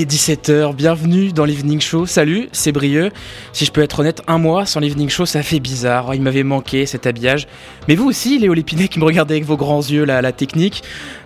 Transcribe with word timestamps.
il 0.00 0.04
est 0.04 0.10
17h, 0.10 0.74
bienvenue 0.74 1.30
dans 1.30 1.44
l'Evening 1.44 1.78
Show. 1.78 2.06
Salut, 2.06 2.48
c'est 2.52 2.72
Brieux. 2.72 3.10
Si 3.52 3.66
je 3.66 3.70
peux 3.70 3.82
être 3.82 4.00
honnête, 4.00 4.22
un 4.28 4.38
mois 4.38 4.64
sans 4.64 4.80
l'Evening 4.80 5.10
Show, 5.10 5.26
ça 5.26 5.42
fait 5.42 5.60
bizarre. 5.60 6.06
Oh, 6.08 6.12
il 6.14 6.22
m'avait 6.22 6.42
manqué 6.42 6.86
cet 6.86 7.06
habillage. 7.06 7.46
Mais 7.86 7.96
vous 7.96 8.08
aussi, 8.08 8.38
Léo 8.38 8.54
Lépinet, 8.54 8.88
qui 8.88 8.98
me 8.98 9.04
regardez 9.04 9.34
avec 9.34 9.44
vos 9.44 9.58
grands 9.58 9.82
yeux, 9.82 10.04
la, 10.04 10.22
la 10.22 10.32
technique. 10.32 10.82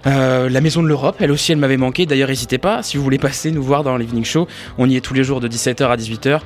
Euh, 0.09 0.49
la 0.49 0.61
Maison 0.61 0.83
de 0.83 0.89
l'Europe, 0.89 1.17
elle 1.21 1.31
aussi, 1.31 1.53
elle 1.53 1.59
m'avait 1.59 1.77
manqué. 1.77 2.05
D'ailleurs, 2.05 2.31
n'hésitez 2.31 2.59
pas, 2.59 2.83
si 2.83 2.97
vous 2.97 3.05
voulez 3.05 3.19
passer 3.19 3.53
nous 3.53 3.63
voir 3.63 3.85
dans 3.85 3.97
l'Evening 3.97 4.25
Show, 4.25 4.49
on 4.77 4.91
y 4.91 4.97
est 4.97 5.01
tous 5.01 5.15
les 5.15 5.23
jours 5.23 5.39
de 5.39 5.47
17h 5.47 5.87
à 5.87 5.97
18h. 5.97 6.41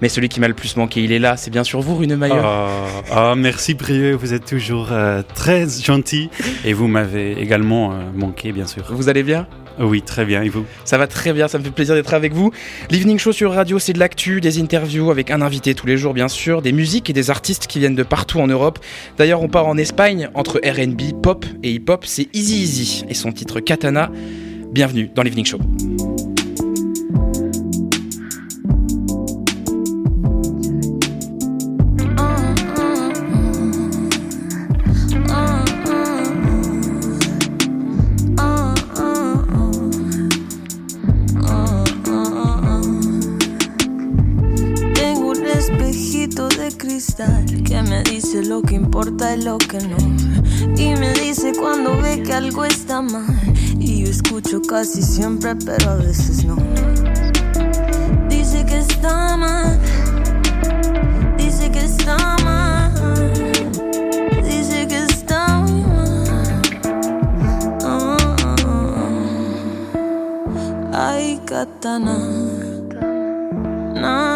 Mais 0.00 0.08
celui 0.08 0.28
qui 0.28 0.38
m'a 0.38 0.48
le 0.48 0.54
plus 0.54 0.76
manqué, 0.76 1.02
il 1.02 1.10
est 1.10 1.18
là. 1.18 1.36
C'est 1.36 1.50
bien 1.50 1.64
sûr 1.64 1.80
vous, 1.80 1.96
Rune 1.96 2.14
Maillot. 2.14 2.36
Ah, 2.38 2.68
ah, 3.10 3.34
merci 3.36 3.74
Brieux, 3.74 4.14
vous 4.14 4.34
êtes 4.34 4.44
toujours 4.44 4.88
euh, 4.92 5.22
très 5.34 5.66
gentil. 5.68 6.30
Et 6.64 6.74
vous 6.74 6.86
m'avez 6.86 7.32
également 7.40 7.92
euh, 7.92 7.96
manqué, 8.14 8.52
bien 8.52 8.66
sûr. 8.66 8.84
Vous 8.90 9.08
allez 9.08 9.24
bien? 9.24 9.48
Oui, 9.78 10.02
très 10.02 10.24
bien. 10.24 10.42
Et 10.42 10.48
vous 10.48 10.64
Ça 10.84 10.98
va 10.98 11.06
très 11.06 11.32
bien, 11.32 11.48
ça 11.48 11.58
me 11.58 11.64
fait 11.64 11.70
plaisir 11.70 11.94
d'être 11.94 12.14
avec 12.14 12.32
vous. 12.32 12.50
L'Evening 12.90 13.18
Show 13.18 13.32
sur 13.32 13.52
radio, 13.52 13.78
c'est 13.78 13.92
de 13.92 13.98
l'actu, 13.98 14.40
des 14.40 14.60
interviews 14.60 15.10
avec 15.10 15.30
un 15.30 15.42
invité 15.42 15.74
tous 15.74 15.86
les 15.86 15.96
jours, 15.96 16.14
bien 16.14 16.28
sûr, 16.28 16.62
des 16.62 16.72
musiques 16.72 17.10
et 17.10 17.12
des 17.12 17.30
artistes 17.30 17.66
qui 17.66 17.78
viennent 17.78 17.94
de 17.94 18.02
partout 18.02 18.40
en 18.40 18.46
Europe. 18.46 18.78
D'ailleurs, 19.18 19.42
on 19.42 19.48
part 19.48 19.66
en 19.66 19.76
Espagne 19.76 20.28
entre 20.34 20.60
RB, 20.64 21.20
pop 21.22 21.44
et 21.62 21.72
hip-hop. 21.72 22.04
C'est 22.06 22.28
Easy 22.34 22.62
Easy 22.62 23.04
et 23.08 23.14
son 23.14 23.32
titre 23.32 23.60
Katana. 23.60 24.10
Bienvenue 24.72 25.10
dans 25.14 25.22
l'Evening 25.22 25.44
Show. 25.44 25.58
Que 47.14 47.82
me 47.82 48.02
dice 48.04 48.42
lo 48.42 48.62
que 48.62 48.74
importa 48.74 49.36
y 49.36 49.42
lo 49.42 49.58
que 49.58 49.78
no. 49.80 49.98
Y 50.78 50.94
me 50.96 51.12
dice 51.12 51.52
cuando 51.58 52.00
ve 52.00 52.22
que 52.22 52.32
algo 52.32 52.64
está 52.64 53.02
mal. 53.02 53.26
Y 53.78 54.04
yo 54.04 54.10
escucho 54.10 54.62
casi 54.62 55.02
siempre, 55.02 55.54
pero 55.56 55.90
a 55.90 55.96
veces 55.96 56.44
no. 56.44 56.56
Dice 58.30 58.64
que 58.64 58.78
está 58.78 59.36
mal. 59.36 59.78
Dice 61.36 61.70
que 61.70 61.84
está 61.84 62.16
mal. 62.44 62.94
Dice 64.42 64.86
que 64.88 65.04
está 65.04 65.58
mal. 65.58 66.62
Ah, 67.84 68.16
Ay, 70.92 71.40
katana. 71.44 72.16
Na 74.00 74.31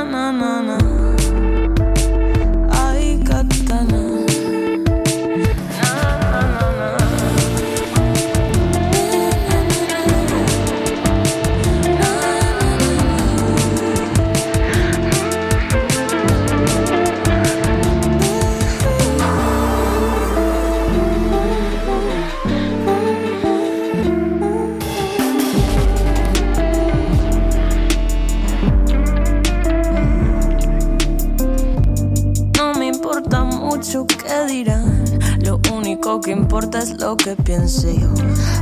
único 36.17 36.21
que 36.21 36.31
importa 36.33 36.79
es 36.79 36.99
lo 37.01 37.17
que 37.17 37.37
piense 37.37 37.99
yo. 37.99 38.09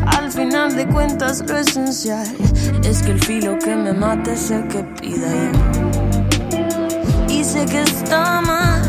Al 0.06 0.30
final 0.30 0.74
de 0.74 0.86
cuentas, 0.86 1.42
lo 1.46 1.56
esencial 1.56 2.26
es 2.84 3.02
que 3.02 3.12
el 3.12 3.20
filo 3.22 3.58
que 3.58 3.76
me 3.76 3.92
mate 3.92 4.32
es 4.32 4.50
el 4.50 4.66
que 4.68 4.82
pida 5.00 5.28
yo. 5.28 5.52
Y 7.28 7.44
sé 7.44 7.64
que 7.66 7.82
está 7.82 8.40
mal. 8.40 8.82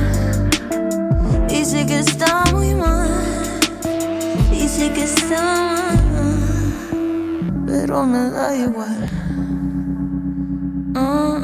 Y 1.49 1.65
sé 1.65 1.85
que 1.85 1.99
está 1.99 2.43
muy 2.53 2.73
mal. 2.75 3.09
Y 4.51 4.67
sé 4.67 4.91
que 4.93 5.03
está 5.03 5.41
mal. 5.41 5.99
Pero 7.67 8.03
me 8.03 8.29
da 8.29 8.55
igual. 8.55 9.09
Ah, 10.95 11.34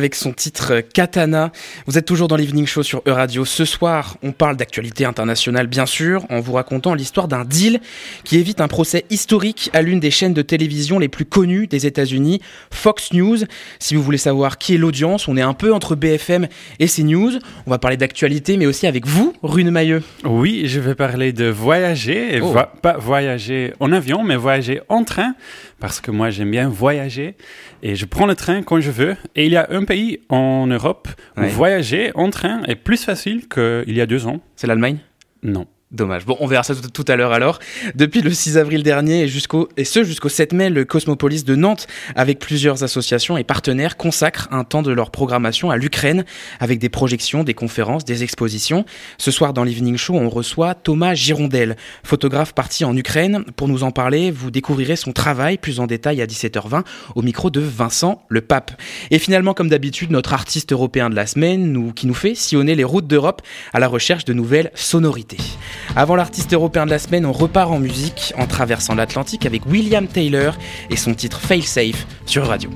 avec 0.00 0.14
son 0.14 0.32
titre 0.32 0.80
Katana. 0.80 1.52
Vous 1.86 1.98
êtes 1.98 2.06
toujours 2.06 2.26
dans 2.26 2.36
l'Evening 2.36 2.64
Show 2.66 2.82
sur 2.82 3.02
E-Radio. 3.06 3.44
Ce 3.44 3.66
soir, 3.66 4.16
on 4.22 4.32
parle 4.32 4.56
d'actualité 4.56 5.04
internationale, 5.04 5.66
bien 5.66 5.84
sûr, 5.84 6.24
en 6.30 6.40
vous 6.40 6.54
racontant 6.54 6.94
l'histoire 6.94 7.28
d'un 7.28 7.44
deal 7.44 7.80
qui 8.24 8.38
évite 8.38 8.62
un 8.62 8.66
procès 8.68 9.04
historique 9.10 9.68
à 9.74 9.82
l'une 9.82 10.00
des 10.00 10.10
chaînes 10.10 10.32
de 10.32 10.40
télévision 10.40 10.98
les 10.98 11.08
plus 11.08 11.26
connues 11.26 11.66
des 11.66 11.84
États-Unis, 11.84 12.40
Fox 12.70 13.12
News. 13.12 13.36
Si 13.78 13.94
vous 13.94 14.02
voulez 14.02 14.16
savoir 14.16 14.56
qui 14.56 14.74
est 14.74 14.78
l'audience, 14.78 15.28
on 15.28 15.36
est 15.36 15.42
un 15.42 15.52
peu 15.52 15.74
entre 15.74 15.96
BFM 15.96 16.48
et 16.78 16.86
CNews. 16.88 17.32
On 17.66 17.70
va 17.70 17.78
parler 17.78 17.98
d'actualité, 17.98 18.56
mais 18.56 18.64
aussi 18.64 18.86
avec 18.86 19.06
vous, 19.06 19.34
Rune 19.42 19.70
Mailleux. 19.70 20.02
Oui, 20.24 20.62
je 20.64 20.80
vais 20.80 20.94
parler 20.94 21.34
de 21.34 21.44
voyager, 21.44 22.36
et 22.36 22.40
Oh. 22.40 22.52
vo- 22.52 22.60
pas 22.80 22.96
voyager 22.96 23.74
en 23.80 23.92
avion, 23.92 24.24
mais 24.24 24.36
voyager 24.36 24.80
en 24.88 25.04
train, 25.04 25.34
parce 25.80 26.00
que 26.00 26.10
moi 26.10 26.30
j'aime 26.30 26.50
bien 26.50 26.68
voyager, 26.68 27.34
et 27.82 27.96
je 27.96 28.04
prends 28.06 28.26
le 28.26 28.34
train 28.36 28.62
quand 28.62 28.80
je 28.80 28.90
veux. 28.90 29.16
Et 29.34 29.46
il 29.46 29.52
y 29.52 29.56
a 29.56 29.66
un 29.70 29.84
pays 29.84 30.20
en 30.28 30.66
Europe 30.66 31.08
où 31.36 31.40
Ouais. 31.40 31.48
voyager 31.48 32.10
en 32.14 32.30
train 32.30 32.62
est 32.64 32.76
plus 32.76 33.02
facile 33.04 33.48
qu'il 33.48 33.84
y 33.96 34.00
a 34.00 34.06
deux 34.06 34.26
ans. 34.26 34.40
C'est 34.56 34.66
l'Allemagne? 34.66 34.98
Non. 35.42 35.66
Dommage. 35.92 36.24
Bon, 36.24 36.36
on 36.38 36.46
verra 36.46 36.62
ça 36.62 36.76
tout, 36.76 37.04
à 37.08 37.16
l'heure 37.16 37.32
alors. 37.32 37.58
Depuis 37.96 38.22
le 38.22 38.30
6 38.30 38.58
avril 38.58 38.84
dernier 38.84 39.22
et, 39.22 39.28
jusqu'au, 39.28 39.68
et 39.76 39.84
ce 39.84 40.04
jusqu'au 40.04 40.28
7 40.28 40.52
mai, 40.52 40.70
le 40.70 40.84
Cosmopolis 40.84 41.42
de 41.44 41.56
Nantes, 41.56 41.88
avec 42.14 42.38
plusieurs 42.38 42.84
associations 42.84 43.36
et 43.36 43.42
partenaires, 43.42 43.96
consacre 43.96 44.46
un 44.52 44.62
temps 44.62 44.82
de 44.82 44.92
leur 44.92 45.10
programmation 45.10 45.68
à 45.68 45.76
l'Ukraine, 45.76 46.24
avec 46.60 46.78
des 46.78 46.90
projections, 46.90 47.42
des 47.42 47.54
conférences, 47.54 48.04
des 48.04 48.22
expositions. 48.22 48.84
Ce 49.18 49.32
soir, 49.32 49.52
dans 49.52 49.64
l'Evening 49.64 49.96
Show, 49.96 50.14
on 50.14 50.28
reçoit 50.28 50.76
Thomas 50.76 51.14
Girondel, 51.14 51.76
photographe 52.04 52.54
parti 52.54 52.84
en 52.84 52.96
Ukraine. 52.96 53.44
Pour 53.56 53.66
nous 53.66 53.82
en 53.82 53.90
parler, 53.90 54.30
vous 54.30 54.52
découvrirez 54.52 54.94
son 54.94 55.10
travail 55.10 55.58
plus 55.58 55.80
en 55.80 55.88
détail 55.88 56.22
à 56.22 56.26
17h20 56.26 56.84
au 57.16 57.22
micro 57.22 57.50
de 57.50 57.58
Vincent 57.58 58.22
Le 58.28 58.42
Pape. 58.42 58.80
Et 59.10 59.18
finalement, 59.18 59.54
comme 59.54 59.68
d'habitude, 59.68 60.12
notre 60.12 60.34
artiste 60.34 60.72
européen 60.72 61.10
de 61.10 61.16
la 61.16 61.26
semaine, 61.26 61.72
nous, 61.72 61.92
qui 61.92 62.06
nous 62.06 62.14
fait 62.14 62.36
sillonner 62.36 62.76
les 62.76 62.84
routes 62.84 63.08
d'Europe 63.08 63.42
à 63.72 63.80
la 63.80 63.88
recherche 63.88 64.24
de 64.24 64.32
nouvelles 64.32 64.70
sonorités. 64.76 65.38
Avant 65.96 66.16
l'artiste 66.16 66.52
européen 66.52 66.86
de 66.86 66.90
la 66.90 66.98
semaine, 66.98 67.26
on 67.26 67.32
repart 67.32 67.70
en 67.70 67.78
musique 67.78 68.32
en 68.36 68.46
traversant 68.46 68.94
l'Atlantique 68.94 69.46
avec 69.46 69.66
William 69.66 70.06
Taylor 70.06 70.56
et 70.90 70.96
son 70.96 71.14
titre 71.14 71.40
Fail 71.40 71.62
Safe 71.62 72.06
sur 72.26 72.46
Radio. 72.46 72.70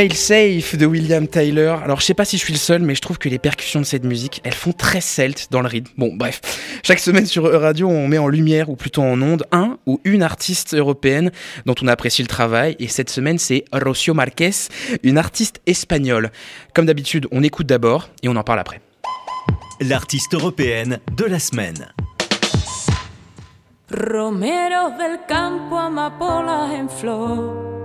Fail 0.00 0.14
Safe 0.14 0.76
de 0.76 0.86
William 0.86 1.28
Tyler. 1.28 1.76
Alors 1.84 2.00
je 2.00 2.06
sais 2.06 2.14
pas 2.14 2.24
si 2.24 2.38
je 2.38 2.42
suis 2.42 2.54
le 2.54 2.58
seul, 2.58 2.80
mais 2.80 2.94
je 2.94 3.02
trouve 3.02 3.18
que 3.18 3.28
les 3.28 3.38
percussions 3.38 3.80
de 3.80 3.84
cette 3.84 4.04
musique, 4.04 4.40
elles 4.44 4.54
font 4.54 4.72
très 4.72 5.02
celte 5.02 5.48
dans 5.50 5.60
le 5.60 5.68
rythme. 5.68 5.90
Bon 5.98 6.16
bref, 6.16 6.40
chaque 6.82 7.00
semaine 7.00 7.26
sur 7.26 7.44
Radio, 7.60 7.86
on 7.86 8.08
met 8.08 8.16
en 8.16 8.28
lumière 8.28 8.70
ou 8.70 8.76
plutôt 8.76 9.02
en 9.02 9.20
onde 9.20 9.44
un 9.52 9.76
ou 9.84 10.00
une 10.04 10.22
artiste 10.22 10.72
européenne 10.72 11.30
dont 11.66 11.74
on 11.82 11.86
apprécie 11.86 12.22
le 12.22 12.28
travail. 12.28 12.76
Et 12.78 12.88
cette 12.88 13.10
semaine, 13.10 13.38
c'est 13.38 13.66
Rocio 13.74 14.14
Marquez, 14.14 14.52
une 15.02 15.18
artiste 15.18 15.60
espagnole. 15.66 16.30
Comme 16.72 16.86
d'habitude, 16.86 17.26
on 17.30 17.42
écoute 17.42 17.66
d'abord 17.66 18.08
et 18.22 18.30
on 18.30 18.36
en 18.36 18.42
parle 18.42 18.60
après. 18.60 18.80
L'artiste 19.82 20.32
européenne 20.32 20.98
de 21.14 21.26
la 21.26 21.38
semaine. 21.38 21.92
Romeros 23.90 24.96
del 24.96 25.18
campo, 25.28 25.76
amapolas 25.76 26.70
en 26.72 26.88
flor. 26.88 27.79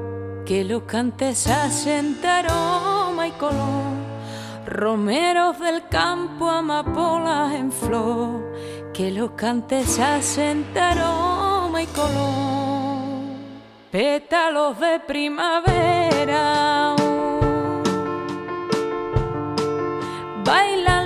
Que 0.45 0.63
los 0.63 0.83
cantes 0.83 1.47
hacen 1.47 2.19
aroma 2.23 3.27
y 3.27 3.31
color. 3.31 3.95
Romeros 4.67 5.59
del 5.59 5.87
campo, 5.87 6.49
amapolas 6.49 7.53
en 7.55 7.71
flor, 7.71 8.53
que 8.93 9.09
los 9.11 9.31
cantes 9.31 9.99
hacen 9.99 10.65
aroma 10.77 11.81
y 11.81 11.87
color. 11.87 13.05
Pétalos 13.91 14.79
de 14.79 14.99
primavera, 14.99 16.95
bailan 20.43 21.04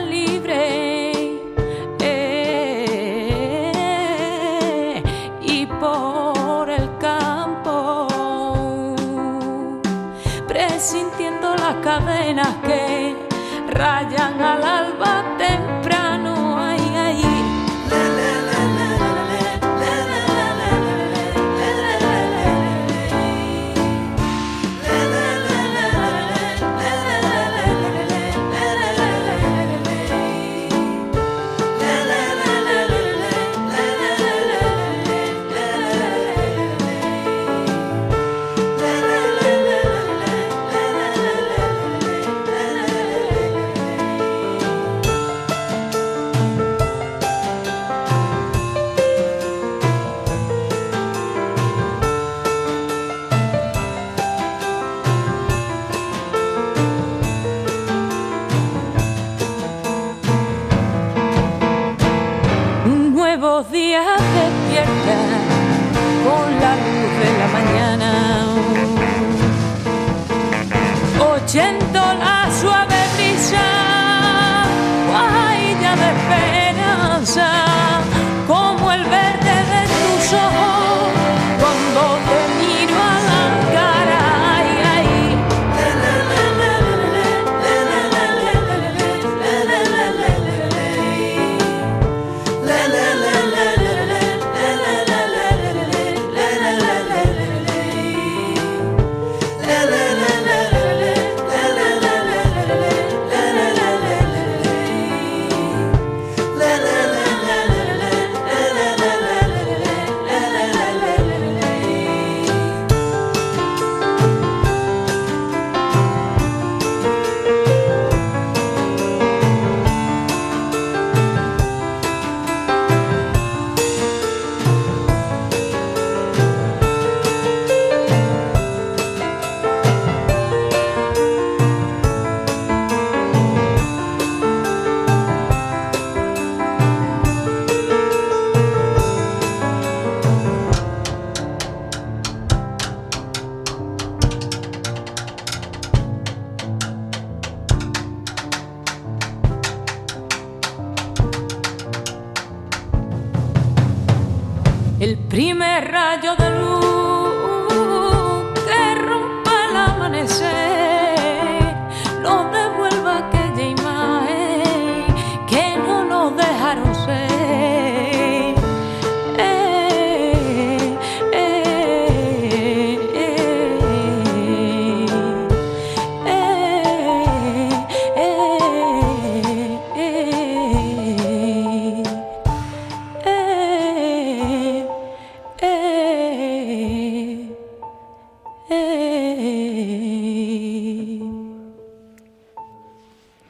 raya. 13.79 14.18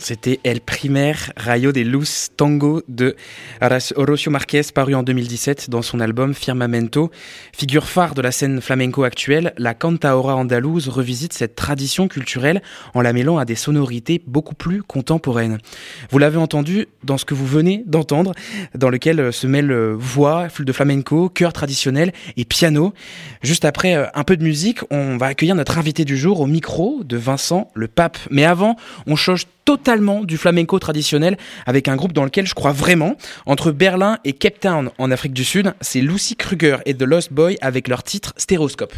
C'était 0.09 0.39
El 0.43 0.61
Primer 0.79 1.12
Rayo 1.36 1.74
de 1.74 1.81
Luz 1.81 2.29
Tango 2.38 2.83
de 2.88 3.17
Horacio 3.59 4.31
Marquez, 4.31 4.62
paru 4.74 4.95
en 4.95 5.03
2017 5.03 5.69
dans 5.69 5.81
son 5.81 6.00
album 6.00 6.33
Firmamento. 6.33 7.12
Figure 7.51 7.86
phare 7.86 8.15
de 8.15 8.21
la 8.21 8.31
scène 8.31 8.62
flamenco 8.62 9.03
actuelle, 9.03 9.53
la 9.57 9.74
cantaora 9.74 10.38
andalouse 10.38 10.88
revisite 10.88 11.33
cette 11.33 11.55
tradition 11.55 12.07
culturelle 12.07 12.62
en 12.93 13.01
la 13.01 13.12
mêlant 13.12 13.38
à 13.38 13.43
des 13.43 13.55
sonorités 13.55 14.21
beaucoup 14.25 14.55
plus 14.55 14.81
contemporaines. 14.81 15.57
Vous 16.12 16.17
l'avez 16.17 16.38
entendu 16.38 16.88
dans 17.03 17.17
ce 17.17 17.25
que 17.25 17.33
vous 17.33 17.45
venez 17.45 17.83
d'entendre, 17.86 18.31
dans 18.74 18.89
lequel 18.89 19.33
se 19.33 19.48
mêlent 19.48 19.74
voix, 19.98 20.48
de 20.57 20.71
flamenco, 20.71 21.27
chœur 21.27 21.51
traditionnel 21.51 22.13
et 22.38 22.45
piano. 22.45 22.93
Juste 23.41 23.65
après 23.65 23.95
euh, 23.95 24.05
un 24.13 24.24
peu 24.24 24.38
de 24.38 24.43
musique, 24.43 24.79
on 24.91 25.17
va 25.17 25.25
accueillir 25.25 25.55
notre 25.55 25.77
invité 25.77 26.05
du 26.05 26.15
jour 26.15 26.39
au 26.39 26.48
micro 26.48 27.03
de 27.03 27.17
Vincent 27.17 27.69
le 27.74 27.89
Pape. 27.89 28.17
Mais 28.31 28.45
avant, 28.45 28.77
on 29.07 29.17
change 29.17 29.45
totalement 29.69 30.24
du 30.24 30.38
flamenco 30.38 30.68
traditionnel 30.77 31.38
avec 31.65 31.88
un 31.88 31.95
groupe 31.95 32.13
dans 32.13 32.25
lequel 32.25 32.45
je 32.45 32.53
crois 32.53 32.73
vraiment. 32.73 33.15
Entre 33.47 33.71
Berlin 33.71 34.19
et 34.25 34.33
Cape 34.33 34.59
Town 34.59 34.91
en 34.99 35.09
Afrique 35.09 35.33
du 35.33 35.43
Sud, 35.43 35.73
c'est 35.81 36.01
Lucy 36.01 36.35
Kruger 36.35 36.77
et 36.85 36.93
The 36.93 37.03
Lost 37.03 37.33
Boy 37.33 37.57
avec 37.61 37.88
leur 37.88 38.03
titre 38.03 38.33
Stéroscope. 38.38 38.93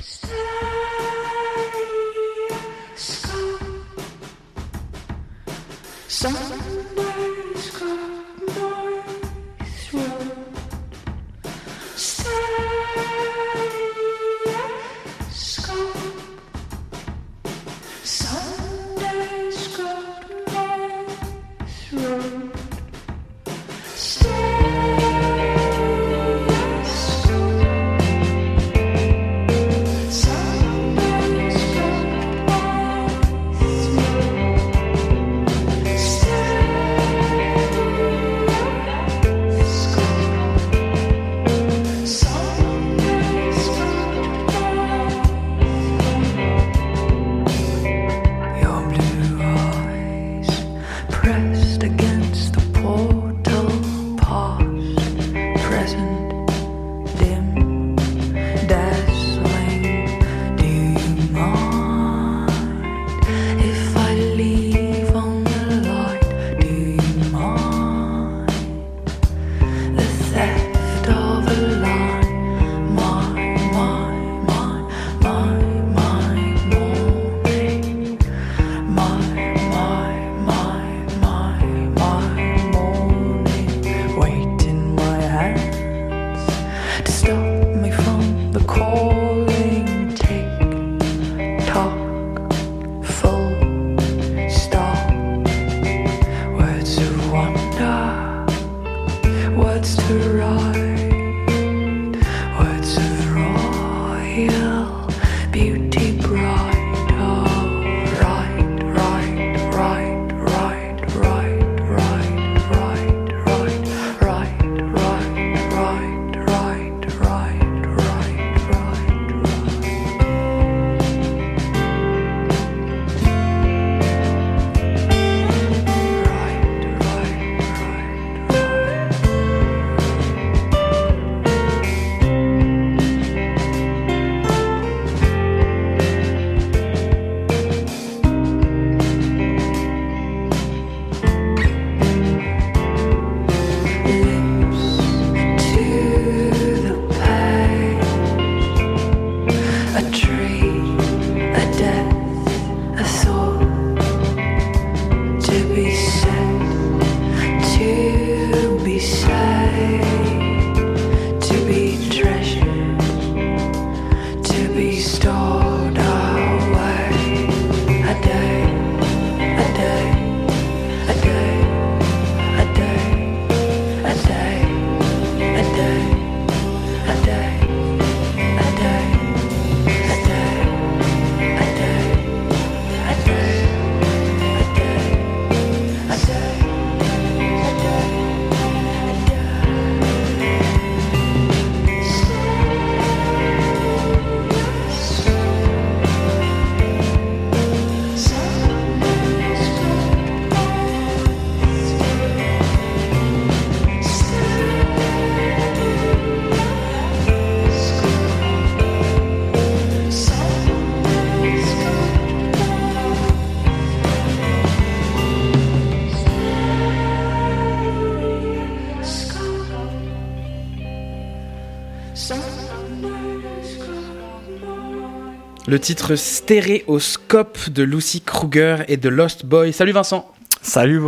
Le 225.71 225.79
titre 225.79 226.17
Stéréoscope 226.17 227.69
de 227.69 227.83
Lucy 227.83 228.19
Kruger 228.19 228.79
et 228.89 228.97
de 228.97 229.07
Lost 229.07 229.45
Boy. 229.45 229.71
Salut 229.71 229.93
Vincent 229.93 230.29
Salut 230.61 230.99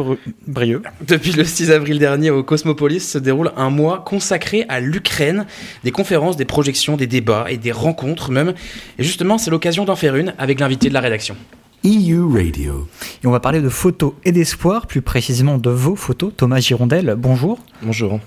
Brieux. 0.47 0.81
Depuis 1.05 1.33
le 1.33 1.43
6 1.43 1.69
avril 1.69 1.99
dernier 1.99 2.29
au 2.29 2.43
Cosmopolis 2.43 3.01
se 3.01 3.17
déroule 3.17 3.51
un 3.57 3.69
mois 3.69 4.05
consacré 4.05 4.65
à 4.69 4.79
l'Ukraine. 4.79 5.47
Des 5.83 5.91
conférences, 5.91 6.37
des 6.37 6.45
projections, 6.45 6.95
des 6.95 7.07
débats 7.07 7.47
et 7.49 7.57
des 7.57 7.73
rencontres 7.73 8.31
même. 8.31 8.53
Et 8.97 9.03
justement, 9.03 9.37
c'est 9.37 9.51
l'occasion 9.51 9.83
d'en 9.83 9.97
faire 9.97 10.15
une 10.15 10.33
avec 10.37 10.61
l'invité 10.61 10.87
de 10.87 10.93
la 10.93 11.01
rédaction. 11.01 11.35
EU 11.83 12.23
Radio. 12.33 12.87
Et 13.21 13.27
on 13.27 13.31
va 13.31 13.41
parler 13.41 13.59
de 13.59 13.67
photos 13.67 14.13
et 14.23 14.31
d'espoir, 14.31 14.87
plus 14.87 15.01
précisément 15.01 15.57
de 15.57 15.71
vos 15.71 15.97
photos. 15.97 16.31
Thomas 16.37 16.61
Girondel, 16.61 17.15
bonjour. 17.17 17.59
Bonjour. 17.81 18.21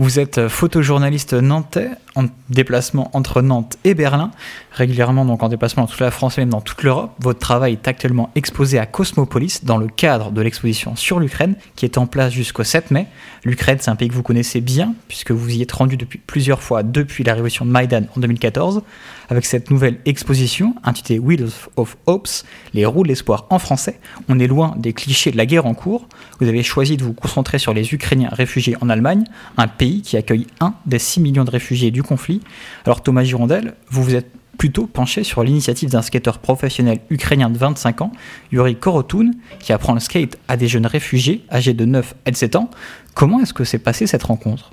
Vous 0.00 0.18
êtes 0.18 0.48
photojournaliste 0.48 1.34
nantais 1.34 1.90
en 2.16 2.24
déplacement 2.50 3.10
entre 3.12 3.42
Nantes 3.42 3.76
et 3.84 3.94
Berlin, 3.94 4.30
régulièrement 4.72 5.24
donc 5.24 5.42
en 5.42 5.48
déplacement 5.48 5.84
dans 5.84 5.88
toute 5.88 6.00
la 6.00 6.10
France 6.10 6.38
et 6.38 6.40
même 6.40 6.50
dans 6.50 6.60
toute 6.60 6.82
l'Europe. 6.82 7.12
Votre 7.20 7.38
travail 7.38 7.74
est 7.74 7.86
actuellement 7.86 8.30
exposé 8.34 8.78
à 8.78 8.86
Cosmopolis 8.86 9.64
dans 9.64 9.76
le 9.76 9.86
cadre 9.86 10.32
de 10.32 10.40
l'exposition 10.42 10.96
sur 10.96 11.20
l'Ukraine 11.20 11.54
qui 11.76 11.84
est 11.84 11.98
en 11.98 12.06
place 12.06 12.32
jusqu'au 12.32 12.64
7 12.64 12.90
mai. 12.90 13.06
L'Ukraine, 13.44 13.78
c'est 13.80 13.90
un 13.90 13.96
pays 13.96 14.08
que 14.08 14.14
vous 14.14 14.22
connaissez 14.22 14.60
bien 14.60 14.94
puisque 15.08 15.30
vous 15.30 15.50
y 15.50 15.62
êtes 15.62 15.72
rendu 15.72 15.96
depuis 15.96 16.18
plusieurs 16.18 16.62
fois 16.62 16.82
depuis 16.82 17.22
la 17.22 17.34
révolution 17.34 17.64
de 17.64 17.70
Maïdan 17.70 18.06
en 18.16 18.20
2014 18.20 18.82
avec 19.28 19.44
cette 19.44 19.70
nouvelle 19.70 19.98
exposition 20.04 20.74
intitulée 20.84 21.18
Wheels 21.18 21.50
of 21.76 21.96
Hopes, 22.06 22.28
les 22.74 22.86
roues 22.86 23.02
de 23.02 23.08
l'espoir 23.08 23.46
en 23.50 23.58
français. 23.58 23.98
On 24.28 24.38
est 24.38 24.46
loin 24.46 24.74
des 24.78 24.92
clichés 24.92 25.30
de 25.30 25.36
la 25.36 25.46
guerre 25.46 25.66
en 25.66 25.74
cours. 25.74 26.08
Vous 26.40 26.48
avez 26.48 26.62
choisi 26.62 26.96
de 26.96 27.04
vous 27.04 27.12
concentrer 27.12 27.58
sur 27.58 27.74
les 27.74 27.92
Ukrainiens 27.92 28.30
réfugiés 28.30 28.76
en 28.80 28.88
Allemagne, 28.88 29.24
un 29.56 29.68
pays 29.68 30.02
qui 30.02 30.16
accueille 30.16 30.46
un 30.60 30.74
des 30.86 30.98
6 30.98 31.20
millions 31.20 31.44
de 31.44 31.50
réfugiés 31.50 31.90
du 31.90 32.02
conflit. 32.06 32.40
Alors 32.84 33.02
Thomas 33.02 33.24
Girondel, 33.24 33.74
vous 33.90 34.02
vous 34.02 34.14
êtes 34.14 34.30
plutôt 34.56 34.86
penché 34.86 35.22
sur 35.22 35.42
l'initiative 35.42 35.90
d'un 35.90 36.02
skateur 36.02 36.38
professionnel 36.38 37.00
ukrainien 37.10 37.50
de 37.50 37.58
25 37.58 38.00
ans, 38.00 38.12
Yuri 38.52 38.76
Korotun, 38.76 39.32
qui 39.58 39.72
apprend 39.72 39.94
le 39.94 40.00
skate 40.00 40.38
à 40.48 40.56
des 40.56 40.68
jeunes 40.68 40.86
réfugiés 40.86 41.44
âgés 41.50 41.74
de 41.74 41.84
9 41.84 42.14
et 42.24 42.30
de 42.30 42.36
7 42.36 42.56
ans. 42.56 42.70
Comment 43.14 43.40
est-ce 43.40 43.52
que 43.52 43.64
s'est 43.64 43.78
passée 43.78 44.06
cette 44.06 44.22
rencontre? 44.22 44.70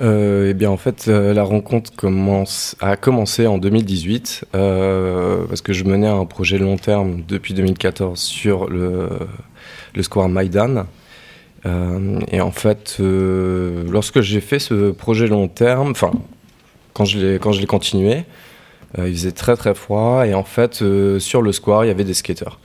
Euh, 0.00 0.50
eh 0.50 0.54
bien, 0.54 0.70
en 0.70 0.76
fait, 0.76 1.06
euh, 1.08 1.32
la 1.32 1.42
rencontre 1.42 1.94
commence, 1.94 2.76
a 2.80 2.96
commencé 2.96 3.46
en 3.46 3.58
2018 3.58 4.44
euh, 4.54 5.44
parce 5.48 5.62
que 5.62 5.72
je 5.72 5.84
menais 5.84 6.08
un 6.08 6.26
projet 6.26 6.58
long 6.58 6.76
terme 6.76 7.22
depuis 7.26 7.54
2014 7.54 8.20
sur 8.20 8.68
le, 8.68 9.08
square 10.02 10.28
Maïdan. 10.28 10.86
Et 12.30 12.40
en 12.40 12.52
fait, 12.52 13.00
lorsque 13.00 14.20
j'ai 14.20 14.40
fait 14.40 14.60
ce 14.60 14.92
projet 14.92 15.26
long 15.26 15.48
terme, 15.48 15.90
enfin, 15.90 16.12
quand 16.96 17.04
je 17.04 17.18
l'ai 17.18 17.38
quand 17.38 17.52
je 17.52 17.60
l'ai 17.60 17.66
continué, 17.66 18.24
il 18.98 19.12
faisait 19.12 19.32
très 19.32 19.56
très 19.56 19.74
froid 19.74 20.26
et 20.26 20.32
en 20.34 20.44
fait, 20.44 20.82
sur 21.18 21.42
le 21.42 21.52
square, 21.52 21.84
il 21.84 21.88
y 21.88 21.90
avait 21.90 22.04
des 22.04 22.14
skateurs. 22.14 22.58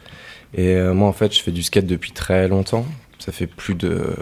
Et 0.54 0.76
moi, 0.94 1.08
en 1.10 1.14
fait, 1.14 1.34
je 1.36 1.42
fais 1.42 1.52
du 1.52 1.64
skate 1.64 1.86
depuis 1.86 2.12
très 2.12 2.48
longtemps. 2.48 2.86
Ça 3.20 3.32
fait 3.32 3.48
plus 3.48 3.76
de 3.76 4.16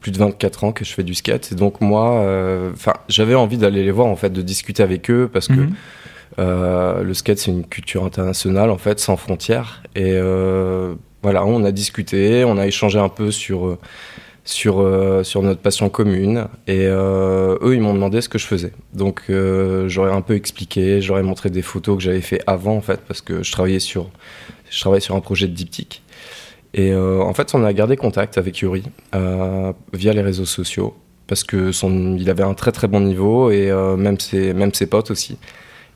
plus 0.00 0.10
de 0.12 0.18
24 0.18 0.64
ans 0.64 0.72
que 0.72 0.84
je 0.84 0.92
fais 0.92 1.02
du 1.04 1.14
skate. 1.14 1.52
Et 1.52 1.54
donc 1.54 1.80
moi, 1.80 2.20
euh, 2.20 2.70
enfin, 2.72 2.94
j'avais 3.08 3.34
envie 3.36 3.56
d'aller 3.56 3.84
les 3.84 3.90
voir 3.92 4.06
en 4.08 4.16
fait, 4.16 4.30
de 4.30 4.42
discuter 4.42 4.82
avec 4.82 5.10
eux 5.10 5.28
parce 5.32 5.46
que 5.48 5.52
Mhm. 5.54 5.74
euh, 6.40 7.02
le 7.02 7.14
skate 7.14 7.38
c'est 7.38 7.50
une 7.52 7.64
culture 7.66 8.04
internationale 8.04 8.70
en 8.70 8.78
fait, 8.78 8.98
sans 9.00 9.16
frontières. 9.16 9.82
Et 9.94 10.12
euh, 10.14 10.94
voilà, 11.22 11.44
on 11.44 11.62
a 11.64 11.70
discuté, 11.72 12.44
on 12.44 12.58
a 12.58 12.66
échangé 12.66 12.98
un 12.98 13.08
peu 13.08 13.30
sur 13.30 13.66
euh, 13.66 13.78
sur 14.44 14.80
euh, 14.80 15.22
sur 15.22 15.42
notre 15.42 15.60
passion 15.60 15.88
commune. 15.88 16.46
Et 16.66 16.86
euh, 16.86 17.56
eux, 17.62 17.74
ils 17.74 17.80
m'ont 17.80 17.94
demandé 17.94 18.20
ce 18.20 18.28
que 18.28 18.38
je 18.38 18.46
faisais. 18.46 18.72
Donc 18.94 19.22
euh, 19.30 19.88
j'aurais 19.88 20.12
un 20.12 20.20
peu 20.20 20.34
expliqué, 20.34 21.00
j'aurais 21.00 21.22
montré 21.22 21.50
des 21.50 21.62
photos 21.62 21.96
que 21.96 22.02
j'avais 22.02 22.20
fait 22.20 22.40
avant 22.46 22.76
en 22.76 22.80
fait, 22.80 23.00
parce 23.06 23.20
que 23.20 23.42
je 23.42 23.52
travaillais 23.52 23.80
sur 23.80 24.10
je 24.70 24.80
travaillais 24.80 25.00
sur 25.00 25.14
un 25.16 25.20
projet 25.20 25.48
de 25.48 25.54
diptyque. 25.54 26.02
Et 26.74 26.94
en 26.94 27.34
fait, 27.34 27.54
on 27.54 27.62
a 27.64 27.72
gardé 27.74 27.98
contact 27.98 28.38
avec 28.38 28.60
Yuri 28.60 28.82
via 29.92 30.12
les 30.14 30.22
réseaux 30.22 30.46
sociaux. 30.46 30.96
parce 31.26 31.44
que 31.44 31.70
son, 31.70 32.16
il 32.16 32.30
avait 32.30 32.44
un 32.44 32.54
très 32.54 32.72
très 32.72 32.88
bon 32.88 33.00
niveau 33.00 33.50
et 33.50 33.70
même, 33.98 34.18
ses, 34.18 34.54
même 34.54 34.72
ses 34.72 34.86
potes 34.86 35.10
aussi. 35.10 35.36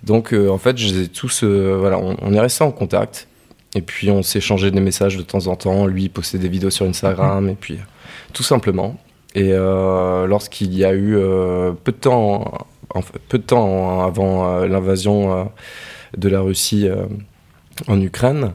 Donc 0.02 0.34
en 0.34 0.58
fait, 0.58 0.76
je 0.76 1.06
tous, 1.06 1.44
voilà, 1.44 1.98
on, 1.98 2.16
on 2.20 2.34
est 2.34 2.40
resté 2.40 2.62
en 2.62 2.72
contact 2.72 3.26
et 3.74 3.80
puis 3.80 4.10
on 4.10 4.22
s'échangeait 4.22 4.70
des 4.70 4.80
messages 4.80 5.16
de 5.16 5.22
temps 5.22 5.46
en 5.46 5.56
temps. 5.56 5.86
Lui, 5.86 6.04
il 6.04 6.10
postait 6.10 6.36
des 6.36 6.48
vidéos 6.50 6.68
sur 6.68 6.84
Instagram 6.84 7.48
et 7.48 7.56
puis 7.58 7.78
tout 8.36 8.42
simplement. 8.42 8.98
Et 9.34 9.48
euh, 9.52 10.26
lorsqu'il 10.26 10.76
y 10.76 10.84
a 10.84 10.92
eu 10.92 11.16
euh, 11.16 11.72
peu 11.72 11.90
de 11.90 11.96
temps, 11.96 12.66
en 12.94 13.00
peu 13.30 13.38
de 13.38 13.42
temps 13.42 14.04
avant 14.04 14.46
euh, 14.46 14.66
l'invasion 14.66 15.50
de 16.18 16.28
la 16.28 16.40
Russie 16.42 16.86
en 17.88 17.98
Ukraine, 17.98 18.52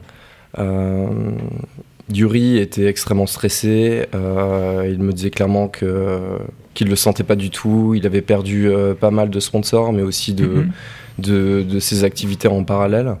Yuri 2.12 2.58
était 2.58 2.86
extrêmement 2.86 3.26
stressé. 3.26 4.06
il 4.12 4.98
me 5.00 5.12
disait 5.12 5.30
clairement 5.30 5.66
que 5.66 6.38
qu'il 6.74 6.88
le 6.88 6.96
sentait 6.96 7.24
pas 7.24 7.36
du 7.36 7.50
tout. 7.50 7.94
Il 7.96 8.06
avait 8.06 8.22
perdu 8.22 8.70
pas 9.00 9.10
mal 9.10 9.30
de 9.30 9.40
sponsors, 9.40 9.92
mais 9.92 10.02
aussi 10.02 10.32
de, 10.32 10.46
Mhm. 10.46 10.70
de, 11.18 11.62
de 11.68 11.78
ses 11.80 12.04
activités 12.04 12.46
en 12.48 12.62
parallèle. 12.62 13.16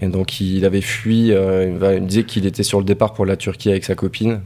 Et 0.00 0.08
donc 0.08 0.40
il 0.40 0.64
avait 0.64 0.80
fui. 0.80 1.28
il 1.28 1.34
me 1.34 2.00
disait 2.00 2.24
qu'il 2.24 2.44
était 2.44 2.64
sur 2.64 2.80
le 2.80 2.84
départ 2.84 3.12
pour 3.12 3.24
la 3.24 3.36
Turquie 3.36 3.70
avec 3.70 3.84
sa 3.84 3.94
copine. 3.94 4.40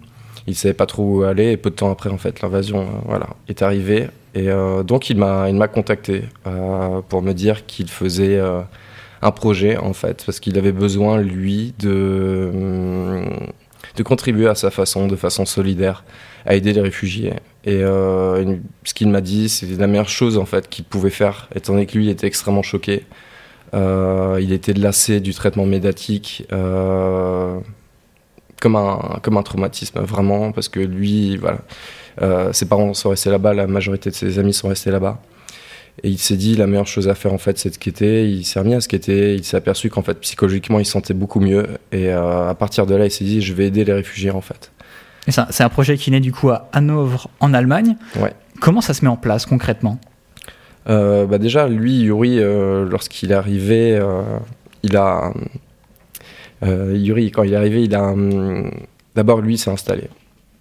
Il 0.47 0.55
savait 0.55 0.75
pas 0.75 0.87
trop 0.87 1.03
où 1.03 1.23
aller. 1.25 1.53
Et 1.53 1.57
peu 1.57 1.71
de 1.71 1.75
temps 1.75 1.91
après, 1.91 2.11
en 2.11 2.19
fait, 2.19 2.41
l'invasion, 2.41 2.81
euh, 2.81 2.99
voilà, 3.05 3.29
est 3.49 3.63
arrivée. 3.63 4.09
Et 4.35 4.51
euh, 4.51 4.83
donc 4.83 5.09
il 5.09 5.17
m'a, 5.17 5.49
il 5.49 5.57
m'a 5.57 5.69
contacté 5.69 6.25
euh, 6.47 7.01
pour 7.09 7.23
me 7.23 7.33
dire 7.33 7.67
qu'il 7.67 7.89
faisait 7.89 8.39
un 9.23 9.31
projet, 9.31 9.77
en 9.77 9.93
fait, 9.93 10.23
parce 10.25 10.41
qu'il 10.41 10.59
avait 10.59 10.73
besoin 10.73 11.21
lui 11.21 11.75
de 11.79 13.23
de 13.97 14.03
contribuer 14.03 14.47
à 14.47 14.55
sa 14.55 14.71
façon, 14.71 15.07
de 15.07 15.17
façon 15.17 15.47
solidaire, 15.47 16.05
à 16.45 16.55
aider 16.55 16.75
les 16.75 16.83
réfugiés. 16.83 17.33
Et 17.65 17.81
ce 17.81 18.95
qu'il 18.95 19.09
m'a 19.09 19.23
dit, 19.23 19.49
c'est 19.49 19.67
la 19.79 19.87
meilleure 19.87 20.11
chose 20.11 20.37
en 20.37 20.45
fait 20.45 20.69
qu'il 20.69 20.85
pouvait 20.85 21.09
faire, 21.09 21.49
étant 21.55 21.73
donné 21.73 21.87
que 21.87 21.97
lui 21.97 22.11
était 22.11 22.27
extrêmement 22.27 22.63
choqué. 22.63 23.05
Il 23.73 24.53
était 24.53 24.75
lassé 24.75 25.21
du 25.21 25.33
traitement 25.33 25.65
médiatique, 25.65 26.47
comme 28.61 28.77
un 28.77 29.19
comme 29.23 29.37
un 29.37 29.42
traumatisme 29.42 30.01
vraiment, 30.01 30.53
parce 30.53 30.69
que 30.69 30.81
lui, 30.81 31.37
voilà, 31.37 31.59
euh, 32.23 32.53
ses 32.53 32.66
parents 32.66 32.95
sont 32.95 33.11
restés 33.11 33.31
là-bas, 33.31 33.55
la 33.55 33.66
majorité 33.66 34.11
de 34.11 34.14
ses 34.14 34.38
amis 34.38 34.55
sont 34.55 34.69
restés 34.69 34.90
là-bas. 34.90 35.21
Et 36.03 36.11
il 36.11 36.19
s'est 36.19 36.37
dit 36.37 36.57
la 36.57 36.66
meilleure 36.66 36.87
chose 36.87 37.09
à 37.09 37.14
faire 37.14 37.33
en 37.33 37.38
fait 37.38 37.59
c'est 37.59 37.71
de 37.71 37.75
skater. 37.75 38.29
Il 38.29 38.45
s'est 38.45 38.59
remis 38.59 38.75
à 38.75 38.81
skater. 38.81 39.35
Il 39.35 39.45
s'est 39.45 39.57
aperçu 39.57 39.88
qu'en 39.88 40.03
fait 40.03 40.21
psychologiquement 40.21 40.79
il 40.79 40.85
se 40.85 40.92
sentait 40.92 41.14
beaucoup 41.14 41.40
mieux. 41.40 41.66
Et 41.90 42.09
euh, 42.12 42.51
à 42.51 42.55
partir 42.55 42.87
de 42.87 42.95
là 42.95 43.07
il 43.07 43.11
s'est 43.11 43.25
dit 43.25 43.40
je 43.40 43.55
vais 43.55 43.66
aider 43.66 43.85
les 43.85 43.95
réfugiés 43.95 44.31
en 44.31 44.42
fait. 44.42 44.73
C'est 45.29 45.64
un 45.64 45.69
projet 45.69 45.97
qui 45.97 46.11
naît 46.11 46.21
du 46.21 46.33
coup 46.33 46.51
à 46.51 46.69
Hanovre 46.73 47.29
en 47.40 47.53
Allemagne. 47.53 47.97
Ouais. 48.21 48.33
Comment 48.61 48.81
ça 48.81 48.95
se 48.95 49.05
met 49.05 49.11
en 49.11 49.16
place 49.16 49.47
concrètement? 49.47 49.99
Euh, 50.88 51.27
bah 51.27 51.38
déjà 51.38 51.66
lui 51.66 52.01
Yuri 52.01 52.40
lorsqu'il 52.40 53.33
est 53.33 53.35
arrivé 53.35 53.99
il 54.83 54.97
a 54.97 55.33
Yuri 56.62 57.31
quand 57.31 57.42
il 57.42 57.53
est 57.53 57.57
arrivé 57.57 57.85
il 57.85 57.95
a 57.95 58.09
hum, 58.09 58.71
d'abord 59.14 59.40
lui 59.40 59.59
s'est 59.59 59.71
installé. 59.71 60.05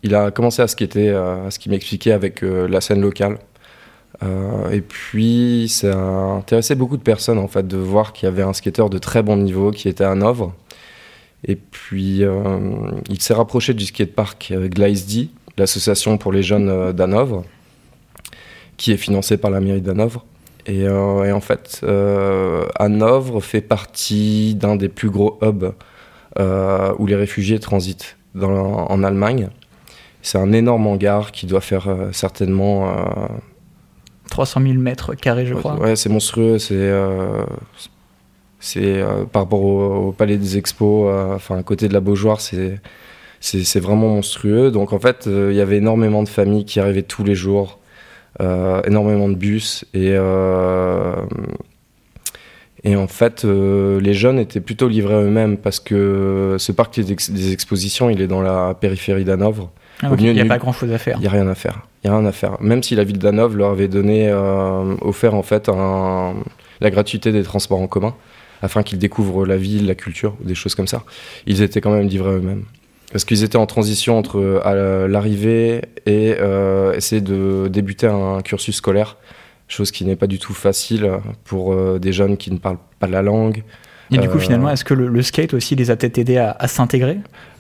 Il 0.04 0.16
a 0.16 0.32
commencé 0.32 0.62
à 0.62 0.68
skater 0.68 1.10
euh, 1.10 1.48
à 1.48 1.52
ce 1.52 1.60
qu'il 1.60 1.72
m'expliquait 1.72 2.12
avec 2.12 2.44
euh, 2.44 2.68
la 2.68 2.82
scène 2.82 3.02
locale. 3.02 3.38
Euh, 4.24 4.70
et 4.70 4.82
puis, 4.82 5.68
ça 5.70 5.94
a 5.94 6.38
intéressé 6.38 6.76
beaucoup 6.76 6.98
de 6.98 7.02
personnes 7.02 7.40
en 7.40 7.48
fait 7.48 7.68
de 7.68 7.78
voir 7.78 8.14
qu'il 8.14 8.26
y 8.26 8.28
avait 8.28 8.44
un 8.44 8.54
skateur 8.54 8.90
de 8.90 8.98
très 8.98 9.24
bon 9.24 9.36
niveau 9.38 9.72
qui 9.72 9.90
était 9.90 10.04
à 10.04 10.12
Hanovre. 10.12 10.54
Et 11.48 11.56
puis, 11.56 12.24
euh, 12.24 12.92
il 13.10 13.22
s'est 13.22 13.34
rapproché 13.34 13.74
du 13.74 13.86
skatepark 13.86 14.52
euh, 14.52 14.68
GLISD, 14.68 15.30
l'association 15.58 16.18
pour 16.18 16.32
les 16.32 16.44
jeunes 16.44 16.70
euh, 16.70 16.94
d'Hanovre, 16.94 17.44
qui 18.78 18.92
est 18.92 18.98
financée 18.98 19.38
par 19.38 19.52
la 19.52 19.60
mairie 19.60 19.82
d'Hanovre. 19.82 20.26
Et, 20.68 20.88
euh, 20.88 21.24
et 21.26 21.32
en 21.32 21.42
fait, 21.42 21.82
euh, 21.84 22.66
Hanovre 22.80 23.40
fait 23.42 23.62
partie 23.62 24.56
d'un 24.56 24.76
des 24.76 24.90
plus 24.90 25.10
gros 25.10 25.38
hubs 25.42 25.74
euh, 26.40 26.94
où 26.98 27.06
les 27.06 27.16
réfugiés 27.16 27.60
transitent 27.60 28.18
dans- 28.34 28.88
en 28.88 29.04
Allemagne. 29.04 29.50
C'est 30.22 30.40
un 30.40 30.52
énorme 30.52 30.88
hangar 30.88 31.32
qui 31.32 31.46
doit 31.46 31.62
faire 31.62 31.88
certainement 32.12 32.90
euh, 32.90 32.94
300 34.32 34.62
000 34.62 34.74
mètres 34.80 35.14
carrés, 35.14 35.46
je 35.46 35.54
crois. 35.54 35.76
Ouais, 35.80 35.96
c'est 35.96 36.10
monstrueux. 36.10 36.58
C'est 36.58 36.74
euh, 36.74 37.44
euh, 38.78 39.26
par 39.26 39.44
rapport 39.44 39.62
au, 39.64 40.08
au 40.08 40.12
palais 40.12 40.38
des 40.38 40.58
expos, 40.58 41.08
euh, 41.08 41.36
enfin 41.36 41.58
à 41.58 41.64
côté 41.64 41.88
de 41.88 41.94
la 41.94 42.00
Beaujoire, 42.00 42.42
c'est 42.42 42.80
vraiment 43.80 44.10
monstrueux. 44.10 44.72
Donc 44.72 44.94
en 44.94 45.00
fait, 45.00 45.28
il 45.28 45.54
y 45.54 45.62
avait 45.62 45.78
énormément 45.78 46.24
de 46.24 46.30
familles 46.30 46.66
qui 46.66 46.80
arrivaient 46.80 47.04
tous 47.04 47.24
les 47.24 47.36
jours, 47.36 47.80
énormément 48.40 49.30
de 49.30 49.36
bus 49.36 49.86
et 49.94 50.12
euh, 50.16 51.16
et 52.84 52.96
en 52.96 53.08
fait, 53.08 53.46
euh, 53.46 54.00
les 54.00 54.14
jeunes 54.14 54.38
étaient 54.38 54.60
plutôt 54.60 54.88
livrés 54.88 55.16
à 55.16 55.22
eux-mêmes 55.22 55.58
parce 55.58 55.80
que 55.80 56.56
ce 56.60 56.72
parc 56.72 57.00
des, 57.00 57.12
ex- 57.12 57.32
des 57.32 57.52
expositions, 57.52 58.10
il 58.12 58.22
est 58.22 58.28
dans 58.28 58.42
la 58.42 58.76
périphérie 58.80 59.24
d'Hanovre. 59.24 59.72
Ah, 60.04 60.10
il 60.20 60.34
n'y 60.34 60.40
a 60.42 60.46
pas 60.46 60.54
nulle- 60.56 60.60
grand 60.62 60.74
chose 60.74 60.92
à 60.92 60.98
faire. 61.00 61.18
Il 61.18 61.22
n'y 61.22 61.28
a 61.28 61.32
rien 61.32 61.48
à 61.48 61.56
faire. 61.56 61.88
Il 62.04 62.08
y 62.08 62.10
a 62.12 62.18
rien 62.18 62.26
à 62.28 62.32
faire. 62.32 62.58
Même 62.62 62.84
si 62.84 62.94
la 62.96 63.04
ville 63.04 63.18
d'Hanovre 63.18 63.56
leur 63.58 63.72
avait 63.72 63.88
donné, 63.88 64.30
euh, 64.30 64.96
offert 65.02 65.34
en 65.34 65.42
fait 65.42 65.68
un- 65.70 66.36
la 66.80 66.92
gratuité 66.92 67.32
des 67.32 67.42
transports 67.42 67.80
en 67.82 67.88
commun, 67.88 68.14
afin 68.62 68.84
qu'ils 68.84 69.00
découvrent 69.00 69.46
la 69.48 69.58
ville, 69.58 69.88
la 69.88 69.96
culture, 69.96 70.36
des 70.42 70.54
choses 70.54 70.76
comme 70.76 70.88
ça, 70.88 71.04
ils 71.48 71.64
étaient 71.64 71.82
quand 71.82 71.92
même 71.92 72.08
livrés 72.08 72.30
à 72.30 72.34
eux-mêmes. 72.34 72.66
Parce 73.12 73.24
qu'ils 73.24 73.44
étaient 73.44 73.58
en 73.58 73.66
transition 73.66 74.18
entre 74.18 74.40
euh, 74.40 75.08
l'arrivée 75.08 75.84
et 76.06 76.36
euh, 76.40 76.94
essayer 76.94 77.22
de 77.22 77.70
débuter 77.70 78.08
un 78.08 78.42
cursus 78.42 78.76
scolaire, 78.76 79.18
chose 79.68 79.92
qui 79.92 80.04
n'est 80.06 80.18
pas 80.18 80.28
du 80.28 80.38
tout 80.38 80.54
facile 80.54 81.10
pour 81.46 81.74
euh, 81.74 81.98
des 81.98 82.12
jeunes 82.12 82.36
qui 82.36 82.52
ne 82.52 82.58
parlent 82.58 82.80
pas 83.00 83.08
la 83.08 83.22
langue, 83.22 83.64
Et 84.12 84.18
du 84.18 84.30
coup, 84.30 84.40
finalement, 84.40 84.70
est-ce 84.70 84.84
que 84.84 84.94
le, 84.94 85.08
le 85.08 85.22
skate 85.22 85.54
aussi 85.54 85.76
les 85.76 85.90
a 85.92 85.96
peut-être 85.96 86.18
aidés 86.18 86.38
à, 86.38 86.56
à 86.60 86.68
s'intégrer? 86.68 87.18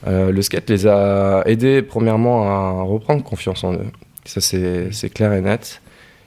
Le 0.08 0.42
skate 0.42 0.70
les 0.70 0.86
a 0.88 1.42
aidés 1.46 1.82
premièrement 1.82 2.48
à 2.48 2.84
reprendre 2.84 3.24
confiance 3.24 3.64
en 3.64 3.74
eux. 3.74 3.92
Ça 4.26 4.42
c'est 4.42 5.10
clair 5.14 5.34
et 5.34 5.42
net. 5.42 5.82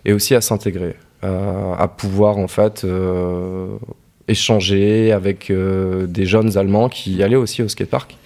Et 0.05 0.13
aussi 0.13 0.35
à 0.35 0.41
s'intégrer, 0.41 0.97
à 1.23 1.89
pouvoir 1.97 2.39
en 2.39 2.49
fait 2.49 2.85
échanger 4.27 5.13
avec 5.13 5.53
des 5.53 6.27
jeunes 6.27 6.57
Allemands 6.59 6.89
qui 6.89 7.23
allaient 7.23 7.37
aussi 7.37 7.63
au 7.63 7.69
skatepark. 7.69 8.17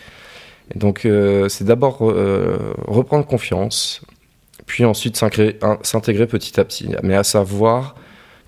Et 0.74 0.78
donc 0.78 1.04
euh, 1.04 1.48
c'est 1.48 1.64
d'abord 1.64 1.98
euh, 2.02 2.74
reprendre 2.86 3.26
confiance, 3.26 4.02
puis 4.66 4.84
ensuite 4.84 5.16
s'intégrer 5.16 6.26
petit 6.26 6.58
à 6.58 6.64
petit. 6.64 6.88
Mais 7.02 7.14
à 7.14 7.24
savoir 7.24 7.94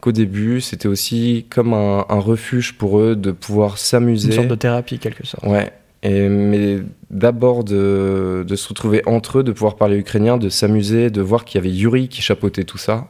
qu'au 0.01 0.13
début 0.13 0.61
c'était 0.61 0.89
aussi 0.89 1.47
comme 1.51 1.75
un, 1.75 2.05
un 2.09 2.19
refuge 2.19 2.75
pour 2.79 2.99
eux 2.99 3.17
de 3.17 3.31
pouvoir 3.31 3.79
s'amuser. 3.79 4.29
Une 4.29 4.35
sorte 4.35 4.49
de 4.49 4.55
thérapie, 4.55 4.99
quelque 4.99 5.27
sorte. 5.27 5.45
Ouais. 5.45 5.73
Et, 6.03 6.29
mais 6.29 6.81
d'abord 7.11 7.65
de, 7.65 8.45
de 8.47 8.57
se 8.57 8.69
retrouver 8.69 9.03
entre 9.07 9.39
eux, 9.39 9.43
de 9.43 9.53
pouvoir 9.53 9.77
parler 9.77 9.97
ukrainien, 9.97 10.37
de 10.37 10.51
s'amuser, 10.51 11.09
de 11.09 11.23
voir 11.23 11.47
qu'il 11.47 11.59
y 11.59 11.67
avait 11.67 11.75
Yuri 11.75 12.09
qui 12.09 12.21
chapeautait 12.21 12.65
tout 12.65 12.77
ça, 12.77 13.09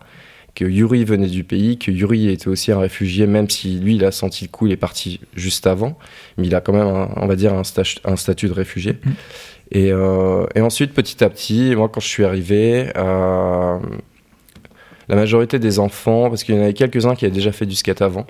que 0.55 0.65
Yuri 0.65 1.05
venait 1.05 1.27
du 1.29 1.43
pays, 1.45 1.79
que 1.79 1.91
Yuri 1.91 2.29
était 2.29 2.49
aussi 2.49 2.71
un 2.71 2.79
réfugié, 2.79 3.27
même 3.27 3.51
si 3.51 3.79
lui, 3.81 3.97
il 3.97 4.05
a 4.05 4.13
senti 4.13 4.45
le 4.45 4.51
coup, 4.51 4.67
il 4.67 4.73
est 4.73 4.77
parti 4.77 5.21
juste 5.35 5.67
avant, 5.67 5.99
mais 6.39 6.47
il 6.47 6.55
a 6.55 6.61
quand 6.61 6.73
même, 6.73 6.87
un- 6.87 7.11
on 7.17 7.27
va 7.27 7.35
dire, 7.37 7.53
un, 7.55 7.63
sta- 7.63 8.01
un 8.05 8.17
statut 8.17 8.47
de 8.49 8.53
réfugié. 8.53 8.99
Et, 9.73 9.91
euh, 9.93 10.47
et 10.55 10.61
ensuite, 10.61 10.93
petit 10.95 11.25
à 11.25 11.29
petit, 11.31 11.75
moi, 11.75 11.89
quand 11.89 12.01
je 12.01 12.07
suis 12.09 12.25
arrivé, 12.25 12.91
euh, 12.97 13.79
la 15.09 15.17
majorité 15.17 15.59
des 15.59 15.79
enfants, 15.79 16.29
parce 16.31 16.45
qu'il 16.45 16.55
y 16.55 16.59
en 16.59 16.63
avait 16.63 16.73
quelques-uns 16.75 17.15
qui 17.15 17.25
avaient 17.25 17.35
déjà 17.35 17.53
fait 17.53 17.67
du 17.67 17.75
skate 17.75 18.01
avant, 18.03 18.27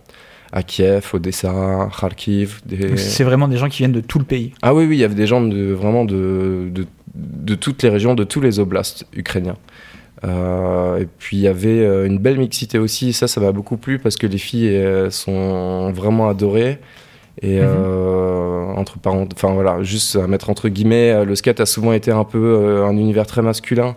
à 0.53 0.63
Kiev, 0.63 1.11
Odessa, 1.13 1.89
Kharkiv, 1.99 2.61
des... 2.65 2.97
C'est 2.97 3.25
vraiment 3.25 3.49
des 3.49 3.57
gens 3.57 3.69
qui 3.69 3.79
viennent 3.79 3.93
de 3.93 4.01
tout 4.01 4.19
le 4.19 4.25
pays. 4.25 4.53
Ah 4.63 4.75
oui, 4.75 4.87
oui, 4.87 4.97
il 4.97 5.01
y 5.01 5.05
avait 5.05 5.15
des 5.15 5.27
gens 5.27 5.41
de, 5.43 5.73
vraiment 5.73 6.05
de, 6.05 6.69
de, 6.73 6.87
de 7.15 7.55
toutes 7.55 7.83
les 7.83 7.89
régions, 7.91 8.15
de 8.15 8.25
tous 8.25 8.41
les 8.41 8.59
oblasts 8.61 9.05
ukrainiens. 9.13 9.57
Euh, 10.23 10.99
et 10.99 11.07
puis 11.19 11.37
il 11.39 11.43
y 11.43 11.49
avait 11.49 11.81
euh, 11.81 12.07
une 12.07 12.19
belle 12.19 12.39
mixité 12.39 12.79
aussi, 12.79 13.13
ça, 13.13 13.27
ça 13.27 13.41
m'a 13.41 13.51
beaucoup 13.53 13.77
plu 13.77 13.99
parce 13.99 14.17
que 14.17 14.27
les 14.27 14.39
filles 14.39 14.69
euh, 14.77 15.11
sont 15.11 15.91
vraiment 15.93 16.29
adorées. 16.29 16.79
Et 17.43 17.59
Mhm. 17.59 17.67
euh, 17.67 18.67
entre 18.77 18.99
parents, 19.01 19.27
enfin 19.35 19.53
voilà, 19.55 19.83
juste 19.83 20.15
à 20.17 20.27
mettre 20.29 20.51
entre 20.51 20.69
guillemets, 20.69 21.25
le 21.25 21.35
skate 21.35 21.59
a 21.61 21.67
souvent 21.67 21.93
été 21.93 22.13
un 22.13 22.25
peu 22.25 22.83
un 22.87 22.97
univers 22.97 23.27
très 23.27 23.43
masculin. 23.43 23.97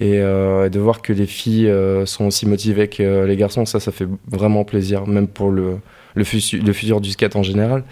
Et, 0.00 0.20
euh, 0.20 0.66
et 0.66 0.70
de 0.70 0.80
voir 0.80 1.02
que 1.02 1.12
les 1.12 1.26
filles 1.26 1.70
sont 2.06 2.24
aussi 2.24 2.46
motivées 2.46 2.88
que 2.88 3.24
les 3.26 3.36
garçons, 3.36 3.66
ça, 3.66 3.78
ça 3.78 3.92
fait 3.92 4.08
vraiment 4.26 4.64
plaisir, 4.64 5.06
même 5.06 5.28
pour 5.28 5.50
le, 5.50 5.76
le, 6.14 6.24
futur, 6.24 6.64
le 6.64 6.72
futur 6.72 7.02
du 7.02 7.10
skate 7.10 7.36
en 7.36 7.42
général. 7.42 7.84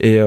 Et 0.00 0.18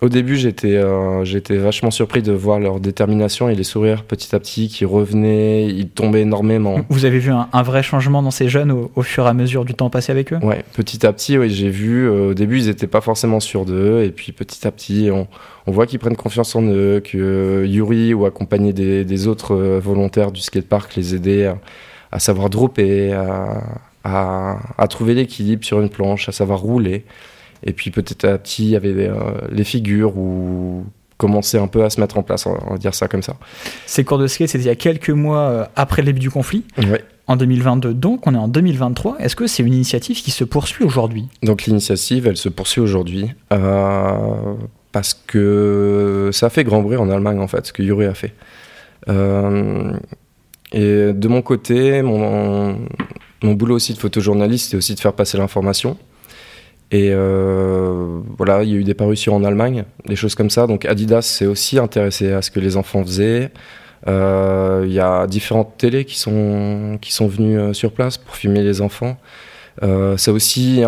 Au 0.00 0.08
début, 0.08 0.36
j'étais 0.36 0.76
euh, 0.76 1.24
j'étais 1.24 1.56
vachement 1.56 1.90
surpris 1.90 2.22
de 2.22 2.30
voir 2.30 2.60
leur 2.60 2.78
détermination 2.78 3.48
et 3.48 3.56
les 3.56 3.64
sourires 3.64 4.04
petit 4.04 4.32
à 4.32 4.38
petit 4.38 4.68
qui 4.68 4.84
revenaient, 4.84 5.66
ils 5.66 5.88
tombaient 5.88 6.20
énormément. 6.22 6.76
Vous 6.88 7.04
avez 7.04 7.18
vu 7.18 7.32
un, 7.32 7.48
un 7.52 7.62
vrai 7.62 7.82
changement 7.82 8.22
dans 8.22 8.30
ces 8.30 8.48
jeunes 8.48 8.70
au, 8.70 8.92
au 8.94 9.02
fur 9.02 9.26
et 9.26 9.28
à 9.28 9.34
mesure 9.34 9.64
du 9.64 9.74
temps 9.74 9.90
passé 9.90 10.12
avec 10.12 10.32
eux? 10.32 10.38
Ouais, 10.40 10.64
petit 10.74 11.04
à 11.04 11.12
petit, 11.12 11.36
oui, 11.36 11.50
j'ai 11.50 11.68
vu. 11.68 12.06
euh, 12.08 12.30
au 12.30 12.34
début, 12.34 12.60
ils 12.60 12.66
n'étaient 12.66 12.86
pas 12.86 13.00
forcément 13.00 13.40
sûrs 13.40 13.64
d'eux, 13.64 14.04
et 14.04 14.10
puis 14.10 14.30
petit 14.30 14.68
à 14.68 14.70
petit, 14.70 15.10
on, 15.12 15.26
on 15.66 15.72
voit 15.72 15.86
qu'ils 15.86 15.98
prennent 15.98 16.16
confiance 16.16 16.54
en 16.54 16.62
eux, 16.62 17.00
que 17.04 17.18
euh, 17.18 17.66
Yuri 17.66 18.14
ou 18.14 18.24
accompagné 18.24 18.72
des, 18.72 19.04
des 19.04 19.26
autres 19.26 19.56
volontaires 19.78 20.30
du 20.30 20.40
skatepark 20.40 20.94
les 20.94 21.16
aider 21.16 21.46
à, 21.46 21.58
à 22.12 22.20
savoir 22.20 22.50
dropper, 22.50 23.12
à, 23.14 23.64
à, 24.04 24.58
à 24.78 24.86
trouver 24.86 25.14
l'équilibre 25.14 25.64
sur 25.64 25.80
une 25.80 25.88
planche, 25.90 26.28
à 26.28 26.32
savoir 26.32 26.60
rouler. 26.60 27.04
Et 27.64 27.72
puis 27.72 27.90
petit 27.90 28.24
à 28.26 28.38
petit, 28.38 28.64
il 28.64 28.70
y 28.70 28.76
avait 28.76 29.08
euh, 29.08 29.14
les 29.50 29.64
figures 29.64 30.16
où 30.16 30.84
commençaient 31.16 31.58
un 31.58 31.66
peu 31.66 31.82
à 31.84 31.90
se 31.90 32.00
mettre 32.00 32.16
en 32.16 32.22
place, 32.22 32.46
on 32.46 32.52
va- 32.54 32.78
dire 32.78 32.94
ça 32.94 33.08
comme 33.08 33.22
ça. 33.22 33.36
Ces 33.86 34.04
cours 34.04 34.18
de 34.18 34.26
skate, 34.28 34.48
c'était 34.48 34.64
il 34.64 34.68
y 34.68 34.70
a 34.70 34.76
quelques 34.76 35.10
mois 35.10 35.40
euh, 35.40 35.64
après 35.74 36.02
le 36.02 36.06
début 36.06 36.20
du 36.20 36.30
conflit, 36.30 36.64
en 37.26 37.34
2022. 37.36 37.92
Donc, 37.92 38.24
on 38.28 38.34
est 38.34 38.38
en 38.38 38.46
2023. 38.46 39.16
Est-ce 39.18 39.34
que 39.34 39.48
c'est 39.48 39.64
une 39.64 39.74
initiative 39.74 40.22
qui 40.22 40.30
se 40.30 40.44
poursuit 40.44 40.84
aujourd'hui? 40.84 41.28
Donc 41.42 41.64
l'initiative, 41.64 42.28
elle 42.28 42.36
se 42.36 42.48
poursuit 42.48 42.80
aujourd'hui 42.80 43.32
euh, 43.52 44.54
parce 44.92 45.12
que 45.26 46.30
ça 46.32 46.46
a 46.46 46.50
fait 46.50 46.62
grand 46.62 46.82
bruit 46.82 46.96
en 46.96 47.10
Allemagne 47.10 47.40
en 47.40 47.48
fait, 47.48 47.66
ce 47.66 47.72
que 47.72 47.82
Yuri 47.82 48.06
a 48.06 48.14
fait. 48.14 48.32
Euh, 49.08 49.92
et 50.72 51.12
de 51.12 51.28
mon 51.28 51.42
côté, 51.42 52.02
mon, 52.02 52.78
mon 53.42 53.54
boulot 53.54 53.74
aussi 53.76 53.92
de 53.94 53.98
photojournaliste, 53.98 54.70
c'est 54.70 54.76
aussi 54.76 54.94
de 54.94 55.00
faire 55.00 55.14
passer 55.14 55.36
l'information. 55.38 55.96
Et 56.90 57.10
euh, 57.12 58.20
voilà, 58.38 58.62
il 58.62 58.70
y 58.70 58.72
a 58.72 58.76
eu 58.76 58.84
des 58.84 58.94
parutions 58.94 59.34
en 59.36 59.44
Allemagne, 59.44 59.84
des 60.06 60.16
choses 60.16 60.34
comme 60.34 60.48
ça. 60.48 60.66
Donc 60.66 60.86
Adidas 60.86 61.22
s'est 61.22 61.46
aussi 61.46 61.78
intéressé 61.78 62.32
à 62.32 62.40
ce 62.40 62.50
que 62.50 62.60
les 62.60 62.76
enfants 62.78 63.02
faisaient. 63.04 63.50
Euh, 64.06 64.84
Il 64.86 64.92
y 64.92 65.00
a 65.00 65.26
différentes 65.26 65.76
télés 65.76 66.04
qui 66.06 66.18
sont, 66.18 66.96
qui 67.00 67.12
sont 67.12 67.28
venues 67.28 67.58
euh, 67.58 67.72
sur 67.74 67.92
place 67.92 68.16
pour 68.16 68.36
filmer 68.36 68.62
les 68.62 68.80
enfants. 68.80 69.18
Euh, 69.82 70.16
ça 70.16 70.30
a 70.30 70.34
aussi 70.34 70.82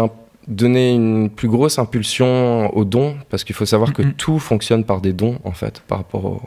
donné 0.48 0.94
une 0.94 1.28
plus 1.28 1.48
grosse 1.48 1.78
impulsion 1.78 2.74
aux 2.74 2.84
dons, 2.86 3.16
parce 3.28 3.44
qu'il 3.44 3.54
faut 3.54 3.66
savoir 3.66 3.92
que 3.92 4.02
tout 4.02 4.38
fonctionne 4.38 4.84
par 4.84 5.00
des 5.02 5.12
dons, 5.12 5.38
en 5.44 5.52
fait, 5.52 5.82
par 5.86 5.98
rapport, 5.98 6.24
au- 6.24 6.42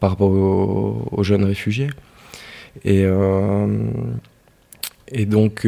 par 0.00 0.10
rapport 0.10 0.30
aux, 0.30 1.06
aux 1.12 1.22
jeunes 1.22 1.44
réfugiés. 1.44 1.90
Et, 2.84 3.04
et 5.12 5.26
donc, 5.26 5.66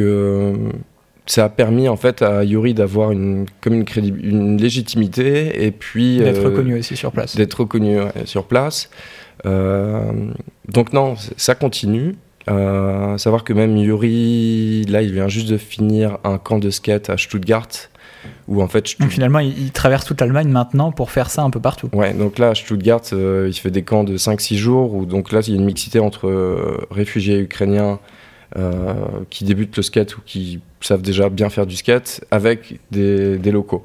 ça 1.29 1.45
a 1.45 1.49
permis, 1.49 1.87
en 1.87 1.95
fait, 1.95 2.23
à 2.23 2.43
Yuri 2.43 2.73
d'avoir 2.73 3.11
une, 3.11 3.45
comme 3.61 3.83
une, 3.95 4.57
légitimité, 4.59 5.63
et 5.63 5.69
puis... 5.69 6.17
D'être 6.17 6.39
euh, 6.39 6.49
reconnu 6.49 6.79
aussi 6.79 6.97
sur 6.97 7.11
place. 7.11 7.35
d'être 7.35 7.53
reconnu 7.53 7.99
ouais, 7.99 8.11
sur 8.25 8.45
place. 8.45 8.89
Euh, 9.45 10.11
donc 10.67 10.91
non, 10.91 11.15
ça 11.37 11.53
continue. 11.53 12.15
Euh, 12.49 13.15
savoir 13.19 13.43
que 13.43 13.53
même 13.53 13.77
Yuri, 13.77 14.85
là, 14.89 15.03
il 15.03 15.13
vient 15.13 15.27
juste 15.27 15.49
de 15.49 15.57
finir 15.57 16.17
un 16.23 16.39
camp 16.39 16.57
de 16.57 16.71
skate 16.71 17.11
à 17.11 17.17
Stuttgart, 17.17 17.67
où 18.47 18.63
en 18.63 18.67
fait, 18.67 18.87
Stutt- 18.87 19.01
Donc, 19.01 19.11
finalement, 19.11 19.39
il, 19.39 19.55
il 19.65 19.71
traverse 19.71 20.05
toute 20.05 20.19
l'Allemagne 20.21 20.49
maintenant 20.49 20.91
pour 20.91 21.11
faire 21.11 21.29
ça 21.29 21.43
un 21.43 21.51
peu 21.51 21.59
partout. 21.59 21.89
ouais, 21.93 22.11
donc 22.15 22.39
là, 22.39 22.49
à 22.49 22.55
Stuttgart, 22.55 23.01
il 23.11 23.53
fait 23.53 23.69
des 23.69 23.83
camps 23.83 24.03
de 24.03 24.17
5-6 24.17 24.55
jours, 24.55 24.95
où 24.95 25.05
donc 25.05 25.31
là, 25.31 25.41
il 25.45 25.53
y 25.53 25.55
a 25.55 25.59
une 25.59 25.65
mixité 25.65 25.99
entre 25.99 26.87
réfugiés 26.89 27.37
ukrainiens 27.37 27.99
qui 29.29 29.43
débutent 29.45 29.77
le 29.77 29.83
skate 29.83 30.17
ou 30.17 30.21
qui 30.25 30.59
savent 30.81 31.01
déjà 31.01 31.29
bien 31.29 31.49
faire 31.49 31.65
du 31.67 31.75
skate, 31.75 32.21
avec 32.31 32.79
des, 32.91 33.37
des 33.37 33.51
locaux. 33.51 33.83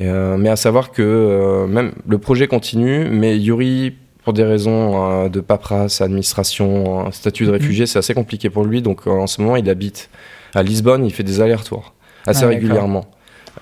Et, 0.00 0.08
euh, 0.08 0.36
mais 0.36 0.48
à 0.48 0.56
savoir 0.56 0.90
que 0.90 1.02
euh, 1.02 1.66
même 1.66 1.92
le 2.08 2.18
projet 2.18 2.48
continue, 2.48 3.08
mais 3.08 3.38
Yuri, 3.38 3.94
pour 4.24 4.32
des 4.32 4.42
raisons 4.42 5.24
euh, 5.24 5.28
de 5.28 5.40
paperasse, 5.40 6.00
administration, 6.00 7.06
euh, 7.06 7.10
statut 7.12 7.44
de 7.44 7.50
Mhm. 7.52 7.58
réfugié, 7.58 7.86
c'est 7.86 7.98
assez 7.98 8.14
compliqué 8.14 8.50
pour 8.50 8.64
lui. 8.64 8.82
Donc 8.82 9.06
euh, 9.06 9.10
en 9.10 9.26
ce 9.28 9.40
moment, 9.40 9.54
il 9.56 9.68
habite 9.70 10.10
à 10.54 10.62
Lisbonne, 10.62 11.04
il 11.04 11.12
fait 11.12 11.22
des 11.22 11.40
allers-retours 11.40 11.94
assez 12.26 12.44
Ah, 12.44 12.48
régulièrement 12.48 13.04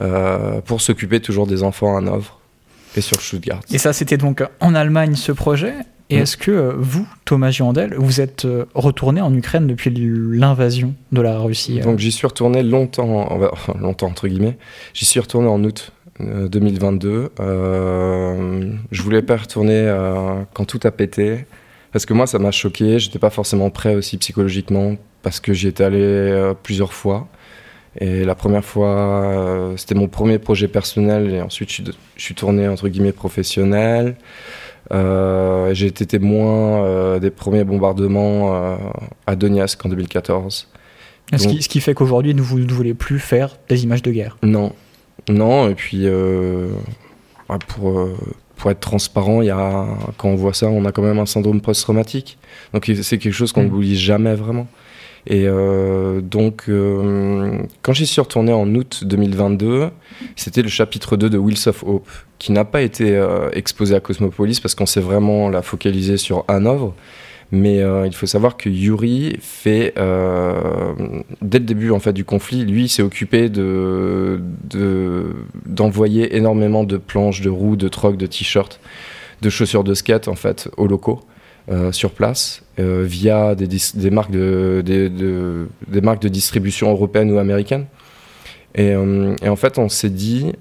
euh, 0.01 0.61
pour 0.63 0.81
s'occuper 0.81 1.21
toujours 1.21 1.47
des 1.47 1.63
enfants 1.63 1.95
à 1.97 1.99
Hanovre 1.99 2.39
et 2.97 3.01
sur 3.01 3.21
Stuttgart. 3.21 3.61
Et 3.71 3.79
ça, 3.79 3.93
c'était 3.93 4.17
donc 4.17 4.43
en 4.61 4.75
Allemagne 4.75 5.15
ce 5.17 5.33
projet? 5.33 5.75
Et 6.13 6.19
Mm. 6.19 6.23
est-ce 6.23 6.37
que 6.37 6.51
euh, 6.51 6.73
vous, 6.77 7.07
Thomas 7.25 7.51
Girondel, 7.51 7.95
vous 7.97 8.21
êtes 8.21 8.45
euh, 8.45 8.67
retourné 8.75 9.21
en 9.23 9.33
Ukraine 9.35 9.67
depuis 9.67 9.91
l'invasion 9.91 10.95
de 11.11 11.23
la 11.23 11.39
Russie 11.39 11.81
euh 11.81 11.85
Donc 11.85 11.99
j'y 11.99 12.13
suis 12.13 12.27
retourné 12.27 12.63
longtemps, 12.63 13.29
enfin, 13.53 13.75
longtemps 13.81 14.09
entre 14.09 14.29
guillemets. 14.29 14.59
J'y 14.93 15.07
suis 15.07 15.21
retourné 15.21 15.49
en 15.49 15.65
août 15.65 15.93
euh, 16.21 16.49
2022. 16.49 17.31
Euh, 17.41 18.73
je 18.91 19.03
voulais 19.03 19.23
pas 19.23 19.37
retourner 19.39 19.75
euh, 19.75 20.43
quand 20.53 20.67
tout 20.67 20.81
a 20.85 20.91
pété, 20.91 21.47
parce 21.93 22.05
que 22.05 22.13
moi 22.13 22.27
ça 22.27 22.39
m'a 22.39 22.51
choqué. 22.51 22.99
J'étais 22.99 23.19
pas 23.19 23.31
forcément 23.31 23.71
prêt 23.71 23.95
aussi 23.95 24.19
psychologiquement, 24.19 24.97
parce 25.23 25.41
que 25.41 25.55
j'y 25.55 25.69
étais 25.69 25.85
allé 25.85 26.03
euh, 26.03 26.53
plusieurs 26.61 26.93
fois. 26.93 27.29
Et 28.01 28.25
la 28.25 28.35
première 28.35 28.65
fois, 28.65 29.75
c'était 29.77 29.95
mon 29.95 30.09
premier 30.09 30.39
projet 30.39 30.67
personnel, 30.67 31.31
et 31.31 31.43
ensuite 31.43 31.69
je 31.69 31.75
suis, 31.75 31.85
je 32.17 32.23
suis 32.23 32.35
tourné 32.35 32.67
entre 32.67 32.89
guillemets 32.89 33.13
professionnel. 33.13 34.17
Euh, 34.93 35.73
J'ai 35.75 35.87
été 35.87 36.07
témoin 36.07 36.85
euh, 36.85 37.19
des 37.19 37.31
premiers 37.31 37.65
bombardements 37.65 38.55
euh, 38.55 38.77
à 39.27 39.37
Donetsk 39.37 39.85
en 39.87 39.89
2014. 39.89 40.69
ce, 41.37 41.49
qui, 41.49 41.63
ce 41.63 41.69
qui 41.69 41.81
fait 41.81 41.95
qu'aujourd'hui, 41.95 42.35
vous 42.37 42.59
ne 42.59 42.73
voulez 42.73 42.95
plus 42.95 43.19
faire 43.19 43.57
des 43.69 43.85
images 43.85 44.03
de 44.03 44.11
guerre. 44.11 44.37
Non, 44.43 44.73
non, 45.29 45.69
et 45.69 45.75
puis 45.75 46.07
ouais, 46.09 47.59
pour, 47.69 48.09
pour 48.57 48.71
être 48.71 48.81
transparent, 48.81 49.41
il 49.43 49.47
y 49.47 49.51
a, 49.51 49.87
quand 50.19 50.29
on 50.29 50.35
voit 50.37 50.53
ça, 50.55 50.67
on 50.69 50.85
a 50.85 50.93
quand 50.93 51.03
même 51.03 51.19
un 51.19 51.27
syndrome 51.27 51.61
post-traumatique. 51.61 52.39
Donc 52.75 52.91
c'est 53.03 53.19
quelque 53.19 53.33
chose 53.33 53.53
qu'on 53.53 53.63
Mm. 53.65 53.69
n'oublie 53.69 53.97
jamais 53.97 54.35
vraiment. 54.35 54.67
Et 55.27 55.45
euh, 55.47 56.21
donc, 56.21 56.65
euh, 56.69 57.59
quand 57.83 57.93
j'y 57.93 58.07
suis 58.07 58.21
retourné 58.21 58.53
en 58.53 58.73
août 58.75 59.05
2022, 59.05 59.91
c'était 60.35 60.63
le 60.63 60.69
chapitre 60.69 61.17
2 61.17 61.31
de 61.31 61.39
Wheels 61.39 61.69
of 61.69 61.85
Hope, 61.85 62.09
qui 62.39 62.51
n'a 62.53 62.65
pas 62.65 62.83
été 62.83 63.17
euh, 63.17 63.49
exposé 63.53 63.95
à 63.95 64.01
Cosmopolis 64.01 64.59
parce 64.61 64.75
qu'on 64.75 64.87
s'est 64.87 65.01
vraiment 65.01 65.49
la 65.49 65.63
focalisé 65.63 66.17
sur 66.17 66.45
Hanovre. 66.49 66.95
Mais 67.55 67.83
il 68.07 68.15
faut 68.15 68.25
savoir 68.25 68.57
que 68.57 68.71
Yuri 68.71 69.37
fait, 69.39 69.93
dès 71.43 71.59
le 71.59 71.65
début 71.67 71.91
en 71.91 71.99
fait 72.01 72.15
du 72.15 72.25
conflit, 72.25 72.65
lui 72.65 72.89
s'est 72.89 73.03
occupé 73.03 73.51
de 73.51 74.41
de- 74.71 75.35
d'envoyer 75.67 76.35
énormément 76.35 76.83
de 76.85 76.97
planches, 76.97 77.43
de 77.43 77.51
roues, 77.51 77.77
de 77.77 77.89
trocs, 77.89 78.17
de 78.17 78.25
t-shirts, 78.25 78.81
de 79.43 79.51
chaussures 79.51 79.85
de 79.85 79.93
skate 79.93 80.29
en 80.29 80.35
fait 80.35 80.71
aux 80.79 80.87
locaux 80.87 81.21
euh, 81.71 81.93
sur 81.93 82.11
place 82.11 82.63
euh, 82.81 83.05
via 83.07 83.55
des, 83.55 83.69
marques 84.11 84.33
de 84.33 84.83
des, 84.85 85.09
de- 85.09 85.69
des 85.87 86.01
marques 86.01 86.23
de 86.23 86.29
distribution 86.29 86.91
européennes 86.91 87.31
ou 87.31 87.39
américaines. 87.39 87.87
Et, 88.75 88.93
euh, 88.95 89.35
et 89.43 89.49
en 89.49 89.57
fait, 89.57 89.79
on 89.79 89.89
s'est 89.89 90.11
dit, 90.11 90.53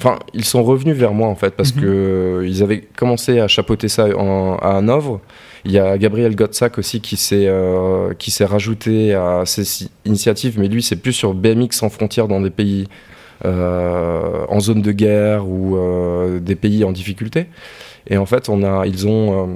Enfin, 0.00 0.18
ils 0.34 0.44
sont 0.44 0.64
revenus 0.64 0.96
vers 0.96 1.12
moi 1.12 1.28
en 1.28 1.36
fait 1.36 1.50
parce 1.54 1.74
Mhm. 1.76 1.80
que 1.82 2.42
ils 2.44 2.62
avaient 2.62 2.80
commencé 2.96 3.38
à 3.38 3.46
chapeauter 3.46 3.88
ça 3.88 4.06
en- 4.18 4.56
à 4.56 4.78
Hanovre. 4.78 5.20
Il 5.64 5.70
y 5.70 5.78
a 5.78 5.96
Gabriel 5.96 6.34
Gottsack 6.34 6.78
aussi 6.78 7.00
qui 7.00 7.16
s'est 7.16 7.48
qui 8.18 8.30
s'est 8.32 8.44
rajouté 8.46 9.14
à 9.14 9.42
ces 9.46 9.86
initiatives, 10.04 10.58
mais 10.58 10.66
lui 10.66 10.82
c'est 10.82 10.96
plus 10.96 11.12
sur 11.12 11.34
BMX 11.34 11.76
sans 11.76 11.88
frontières 11.90 12.26
dans 12.26 12.40
des 12.40 12.50
pays 12.50 12.88
en 13.44 14.60
zone 14.60 14.82
de 14.82 14.92
guerre 14.92 15.46
ou 15.46 15.78
des 16.40 16.56
pays 16.56 16.82
en 16.84 16.90
difficulté. 16.90 17.46
Et 18.08 18.16
en 18.16 18.26
fait, 18.26 18.48
ils 18.48 19.06
ont 19.06 19.42
euh, 19.42 19.54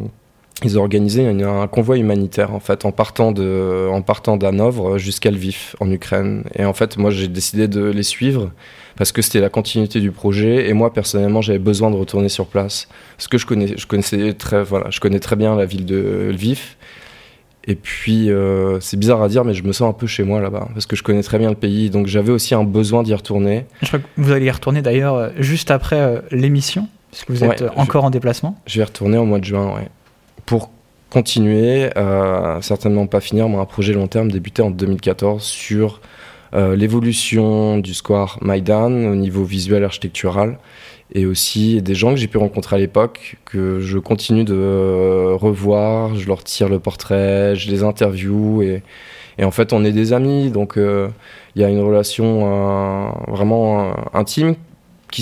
ils 0.64 0.78
ont 0.78 0.80
organisé 0.80 1.26
un 1.28 1.66
convoi 1.66 1.98
humanitaire 1.98 2.54
en 2.54 2.60
fait 2.60 2.86
en 2.86 2.92
partant 2.92 3.30
de 3.30 3.88
en 3.92 4.00
partant 4.00 4.38
d'Hanovre 4.38 4.96
jusqu'à 4.96 5.30
Lviv 5.30 5.74
en 5.80 5.90
Ukraine. 5.90 6.44
Et 6.54 6.64
en 6.64 6.72
fait, 6.72 6.96
moi 6.96 7.10
j'ai 7.10 7.28
décidé 7.28 7.68
de 7.68 7.84
les 7.84 8.02
suivre 8.02 8.52
parce 8.96 9.12
que 9.12 9.20
c'était 9.20 9.40
la 9.40 9.50
continuité 9.50 10.00
du 10.00 10.12
projet. 10.12 10.68
Et 10.68 10.72
moi 10.72 10.94
personnellement 10.94 11.42
j'avais 11.42 11.58
besoin 11.58 11.90
de 11.90 11.96
retourner 11.96 12.30
sur 12.30 12.46
place. 12.46 12.88
Parce 13.18 13.28
que 13.28 13.36
je 13.36 13.44
connais 13.44 13.76
je 13.76 13.86
connaissais 13.86 14.32
très 14.32 14.62
voilà 14.62 14.88
je 14.88 14.98
connais 14.98 15.20
très 15.20 15.36
bien 15.36 15.56
la 15.56 15.66
ville 15.66 15.84
de 15.84 16.30
Lviv. 16.32 16.76
Et 17.68 17.74
puis 17.74 18.30
euh, 18.30 18.80
c'est 18.80 18.96
bizarre 18.96 19.20
à 19.22 19.28
dire 19.28 19.44
mais 19.44 19.52
je 19.52 19.62
me 19.62 19.72
sens 19.72 19.90
un 19.90 19.92
peu 19.92 20.06
chez 20.06 20.22
moi 20.22 20.40
là-bas. 20.40 20.68
Parce 20.72 20.86
que 20.86 20.96
je 20.96 21.02
connais 21.02 21.22
très 21.22 21.38
bien 21.38 21.50
le 21.50 21.56
pays. 21.56 21.90
Donc 21.90 22.06
j'avais 22.06 22.32
aussi 22.32 22.54
un 22.54 22.64
besoin 22.64 23.02
d'y 23.02 23.12
retourner. 23.12 23.66
Je 23.82 23.88
crois 23.88 23.98
que 23.98 24.06
vous 24.16 24.32
allez 24.32 24.46
y 24.46 24.50
retourner 24.50 24.80
d'ailleurs 24.80 25.16
euh, 25.16 25.28
juste 25.36 25.70
après 25.70 26.22
l'émission, 26.30 26.88
puisque 27.24 27.30
vous 27.30 27.44
êtes 27.44 27.60
Ouais, 27.62 27.66
euh, 27.66 27.70
encore 27.76 28.04
en 28.04 28.10
déplacement? 28.10 28.56
je 28.66 28.78
vais 28.78 28.84
retourner 28.84 29.16
au 29.18 29.24
mois 29.24 29.38
de 29.38 29.44
juin 29.44 29.74
ouais. 29.74 29.88
Pour 30.44 30.70
continuer 31.10 31.90
euh, 31.96 32.60
certainement 32.60 33.06
pas 33.06 33.20
finir 33.20 33.48
mais 33.48 33.56
un 33.56 33.64
projet 33.64 33.92
long 33.92 34.06
terme 34.08 34.30
débuté 34.30 34.60
en 34.62 34.70
2014 34.70 35.42
sur 35.42 36.00
euh, 36.54 36.76
l'évolution 36.76 37.78
du 37.78 37.94
square 37.94 38.38
Maïdan 38.42 38.92
au 38.92 39.14
niveau 39.14 39.44
visuel 39.44 39.84
architectural 39.84 40.58
et 41.14 41.24
aussi 41.26 41.80
des 41.82 41.94
gens 41.94 42.10
que 42.10 42.16
j'ai 42.16 42.26
pu 42.26 42.38
rencontrer 42.38 42.76
à 42.76 42.78
l'époque 42.80 43.36
que 43.44 43.78
je 43.80 43.98
continue 43.98 44.44
de 44.44 45.32
revoir, 45.34 46.16
je 46.16 46.26
leur 46.26 46.42
tire 46.42 46.68
le 46.68 46.80
portrait, 46.80 47.54
je 47.54 47.70
les 47.70 47.84
interview 47.84 48.60
et, 48.62 48.82
et 49.38 49.44
en 49.44 49.52
fait 49.52 49.72
on 49.72 49.84
est 49.84 49.92
des 49.92 50.12
amis. 50.12 50.50
Donc 50.50 50.76
euh, 50.76 51.08
il 51.54 51.62
y 51.62 51.64
a 51.64 51.68
une 51.68 51.80
relation 51.80 53.12
vraiment 53.28 53.94
intime 54.14 54.56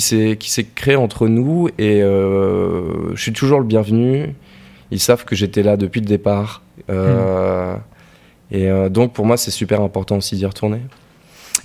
qui 0.00 0.50
s'est 0.50 0.66
créé 0.74 0.96
entre 0.96 1.28
nous 1.28 1.68
et 1.78 2.02
euh, 2.02 3.14
je 3.14 3.22
suis 3.22 3.32
toujours 3.32 3.60
le 3.60 3.64
bienvenu. 3.64 4.34
Ils 4.90 5.00
savent 5.00 5.24
que 5.24 5.36
j'étais 5.36 5.62
là 5.62 5.76
depuis 5.76 6.00
le 6.00 6.06
départ. 6.06 6.62
Euh, 6.90 7.76
hmm. 7.76 7.80
Et 8.50 8.70
euh, 8.70 8.88
donc 8.88 9.12
pour 9.12 9.24
moi, 9.24 9.36
c'est 9.36 9.50
super 9.50 9.80
important 9.80 10.16
aussi 10.16 10.36
d'y 10.36 10.46
retourner. 10.46 10.80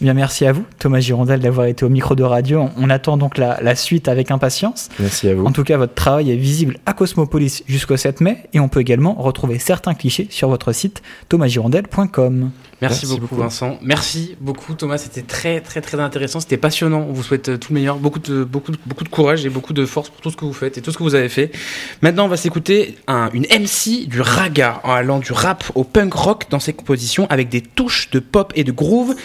Eh 0.01 0.05
bien, 0.05 0.13
merci 0.13 0.45
à 0.45 0.53
vous, 0.53 0.63
Thomas 0.77 0.99
Girondel, 0.99 1.39
d'avoir 1.41 1.65
été 1.65 1.83
au 1.83 1.89
micro 1.89 2.15
de 2.15 2.23
radio. 2.23 2.69
On 2.77 2.89
attend 2.89 3.17
donc 3.17 3.37
la, 3.37 3.59
la, 3.61 3.75
suite 3.75 4.07
avec 4.07 4.31
impatience. 4.31 4.89
Merci 4.99 5.27
à 5.27 5.35
vous. 5.35 5.45
En 5.45 5.51
tout 5.51 5.63
cas, 5.63 5.77
votre 5.77 5.95
travail 5.95 6.31
est 6.31 6.37
visible 6.37 6.77
à 6.85 6.93
Cosmopolis 6.93 7.63
jusqu'au 7.67 7.97
7 7.97 8.21
mai 8.21 8.37
et 8.53 8.59
on 8.59 8.69
peut 8.69 8.79
également 8.79 9.15
retrouver 9.15 9.59
certains 9.59 9.95
clichés 9.95 10.27
sur 10.29 10.47
votre 10.47 10.71
site 10.71 11.01
thomasgirondel.com. 11.27 12.51
Merci, 12.81 13.05
beaucoup, 13.07 13.35
Vincent. 13.35 13.77
Merci 13.81 14.35
beaucoup 14.39 14.73
Thomas, 14.73 14.97
c'était 14.97 15.21
très 15.21 15.59
très 15.59 15.81
très 15.81 15.99
intéressant, 15.99 16.39
c'était 16.39 16.57
passionnant. 16.57 17.05
On 17.09 17.13
vous 17.13 17.23
souhaite 17.23 17.49
euh, 17.49 17.57
tout 17.57 17.73
le 17.73 17.79
meilleur, 17.79 17.97
beaucoup 17.97 18.19
de 18.19 18.43
beaucoup 18.43 18.71
beaucoup 18.85 19.03
de 19.03 19.09
courage 19.09 19.45
et 19.45 19.49
beaucoup 19.49 19.73
de 19.73 19.85
force 19.85 20.09
pour 20.09 20.21
tout 20.21 20.31
ce 20.31 20.37
que 20.37 20.45
vous 20.45 20.53
faites 20.53 20.77
et 20.77 20.81
tout 20.81 20.91
ce 20.91 20.97
que 20.97 21.03
vous 21.03 21.15
avez 21.15 21.29
fait. 21.29 21.51
Maintenant, 22.01 22.25
on 22.25 22.29
va 22.29 22.37
s'écouter 22.37 22.95
une 23.33 23.43
MC 23.43 24.07
du 24.07 24.21
raga 24.21 24.79
en 24.83 24.91
allant 24.91 25.19
du 25.19 25.33
rap 25.33 25.63
au 25.75 25.83
punk 25.83 26.13
rock 26.13 26.45
dans 26.49 26.59
ses 26.59 26.73
compositions 26.73 27.27
avec 27.29 27.49
des 27.49 27.61
touches 27.61 28.09
de 28.11 28.19
pop 28.19 28.53
et 28.55 28.63
de 28.63 28.71
groove. 28.71 29.15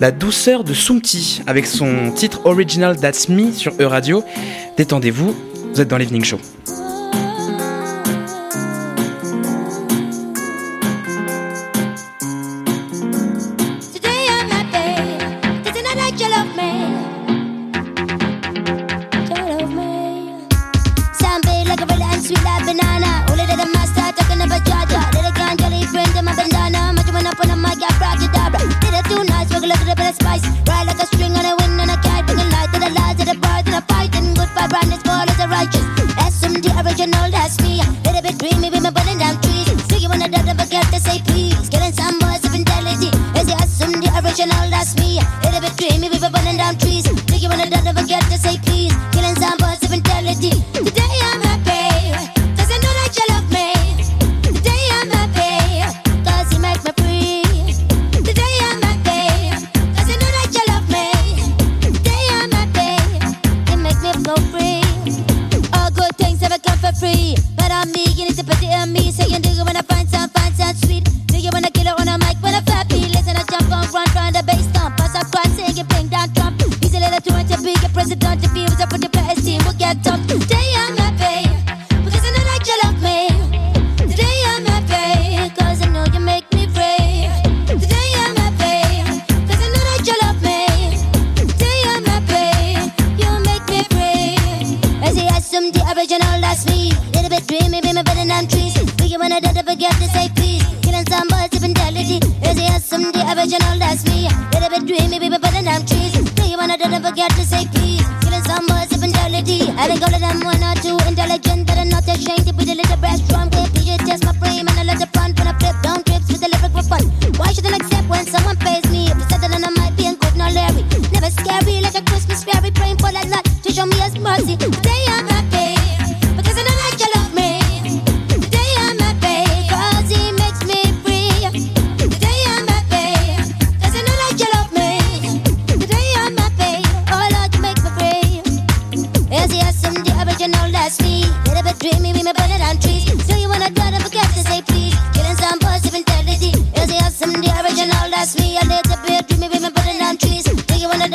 La 0.00 0.10
douceur 0.10 0.64
de 0.64 0.74
Sumti 0.74 1.42
avec 1.46 1.66
son 1.66 2.12
titre 2.12 2.46
original 2.46 2.98
That's 2.98 3.28
Me 3.28 3.52
sur 3.52 3.74
E-Radio. 3.80 4.24
Détendez-vous, 4.76 5.34
vous 5.72 5.80
êtes 5.80 5.88
dans 5.88 5.98
l'Evening 5.98 6.24
Show. 6.24 6.38
Take 29.68 29.76
a 29.76 29.80
look 29.80 29.88
at 29.88 29.96
the 29.96 30.02
best 30.02 30.20
spice. 30.22 30.44
Ride 30.64 30.86
like 30.86 31.02
a 31.02 31.06
string 31.06 31.32
on 31.36 31.44
a 31.44 31.52
wind 31.60 31.80
and 31.80 31.90
a 31.90 31.96
kite. 32.00 32.24
Bring 32.24 32.40
a 32.40 32.48
light 32.48 32.72
to 32.72 32.80
the 32.80 32.88
light 32.88 33.18
to 33.18 33.24
the 33.28 33.36
bird 33.36 33.66
to 33.66 33.72
the 33.76 33.84
fight. 33.84 34.16
And 34.16 34.34
good 34.34 34.48
vibrant, 34.56 35.06
all 35.06 35.28
as 35.28 35.40
a 35.40 35.46
righteous. 35.46 35.84
SMD 36.24 36.72
original, 36.72 37.28
that's 37.30 37.60
me. 37.60 37.84
Little 38.00 38.22
bit 38.22 38.38
dreamy, 38.38 38.70
with 38.70 38.82
my 38.82 38.90
burning 38.90 39.18
down 39.18 39.36
trees. 39.42 39.68
See 39.92 39.98
you 39.98 40.08
wanna 40.08 40.28
die? 40.28 40.40
Never 40.40 40.64
ever 40.64 40.90
to 40.96 41.00
say 41.00 41.20
please. 41.20 41.68
Killing 41.68 41.92
some 41.92 42.18
voice 42.18 42.44
of 42.48 42.54
intelligence. 42.54 43.12
It's 43.36 43.44
the 43.44 43.56
SMD 43.60 44.08
original, 44.16 44.70
that's 44.72 44.96
me. 44.96 45.20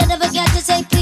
I 0.03 0.05
never 0.05 0.29
got 0.33 0.47
to 0.49 0.61
say. 0.61 0.92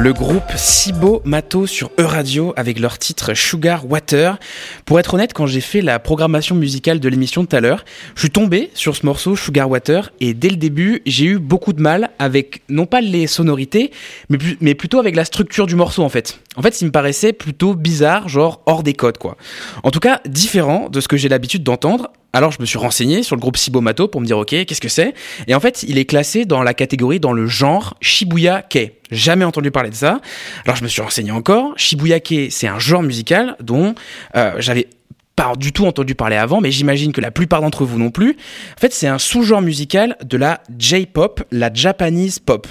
Le 0.00 0.14
groupe 0.14 0.56
Sibo 0.56 1.20
Mato 1.26 1.66
sur 1.66 1.90
E-Radio 2.00 2.54
avec 2.56 2.80
leur 2.80 2.96
titre 2.96 3.34
Sugar 3.34 3.84
Water. 3.86 4.38
Pour 4.86 4.98
être 4.98 5.12
honnête, 5.12 5.34
quand 5.34 5.44
j'ai 5.44 5.60
fait 5.60 5.82
la 5.82 5.98
programmation 5.98 6.54
musicale 6.54 7.00
de 7.00 7.08
l'émission 7.10 7.44
tout 7.44 7.54
à 7.54 7.60
l'heure, 7.60 7.84
je 8.14 8.20
suis 8.20 8.30
tombé 8.30 8.70
sur 8.72 8.96
ce 8.96 9.04
morceau 9.04 9.36
Sugar 9.36 9.68
Water 9.68 10.10
et 10.20 10.32
dès 10.32 10.48
le 10.48 10.56
début, 10.56 11.02
j'ai 11.04 11.26
eu 11.26 11.38
beaucoup 11.38 11.74
de 11.74 11.82
mal 11.82 12.12
avec 12.18 12.62
non 12.70 12.86
pas 12.86 13.02
les 13.02 13.26
sonorités, 13.26 13.90
mais, 14.30 14.74
plutôt 14.74 15.00
avec 15.00 15.16
la 15.16 15.26
structure 15.26 15.66
du 15.66 15.74
morceau 15.74 16.02
en 16.02 16.08
fait. 16.08 16.40
En 16.60 16.62
fait, 16.62 16.82
il 16.82 16.84
me 16.84 16.90
paraissait 16.90 17.32
plutôt 17.32 17.72
bizarre, 17.72 18.28
genre 18.28 18.60
hors 18.66 18.82
des 18.82 18.92
codes 18.92 19.16
quoi. 19.16 19.38
En 19.82 19.90
tout 19.90 19.98
cas, 19.98 20.20
différent 20.26 20.90
de 20.90 21.00
ce 21.00 21.08
que 21.08 21.16
j'ai 21.16 21.30
l'habitude 21.30 21.62
d'entendre. 21.62 22.10
Alors 22.34 22.52
je 22.52 22.60
me 22.60 22.66
suis 22.66 22.76
renseigné 22.76 23.22
sur 23.22 23.34
le 23.34 23.40
groupe 23.40 23.56
Sibo 23.56 23.80
Mato 23.80 24.08
pour 24.08 24.20
me 24.20 24.26
dire 24.26 24.36
ok, 24.36 24.66
qu'est-ce 24.66 24.80
que 24.82 24.90
c'est? 24.90 25.14
Et 25.46 25.54
en 25.54 25.60
fait, 25.60 25.84
il 25.88 25.96
est 25.96 26.04
classé 26.04 26.44
dans 26.44 26.62
la 26.62 26.74
catégorie, 26.74 27.18
dans 27.18 27.32
le 27.32 27.46
genre 27.46 27.96
Shibuya 28.02 28.60
Kei. 28.60 28.92
Jamais 29.10 29.46
entendu 29.46 29.70
parler 29.70 29.88
de 29.88 29.94
ça. 29.94 30.20
Alors 30.66 30.76
je 30.76 30.82
me 30.82 30.88
suis 30.88 31.00
renseigné 31.00 31.30
encore. 31.30 31.72
Shibuya 31.76 32.20
Kei, 32.20 32.50
c'est 32.50 32.68
un 32.68 32.78
genre 32.78 33.02
musical 33.02 33.56
dont 33.62 33.94
euh, 34.36 34.52
j'avais 34.58 34.86
pas 35.34 35.54
du 35.56 35.72
tout 35.72 35.86
entendu 35.86 36.14
parler 36.14 36.36
avant, 36.36 36.60
mais 36.60 36.70
j'imagine 36.70 37.12
que 37.12 37.22
la 37.22 37.30
plupart 37.30 37.62
d'entre 37.62 37.86
vous 37.86 37.98
non 37.98 38.10
plus. 38.10 38.36
En 38.76 38.80
fait, 38.80 38.92
c'est 38.92 39.08
un 39.08 39.18
sous-genre 39.18 39.62
musical 39.62 40.18
de 40.22 40.36
la 40.36 40.60
J-pop, 40.78 41.42
la 41.50 41.72
Japanese 41.72 42.38
pop. 42.38 42.66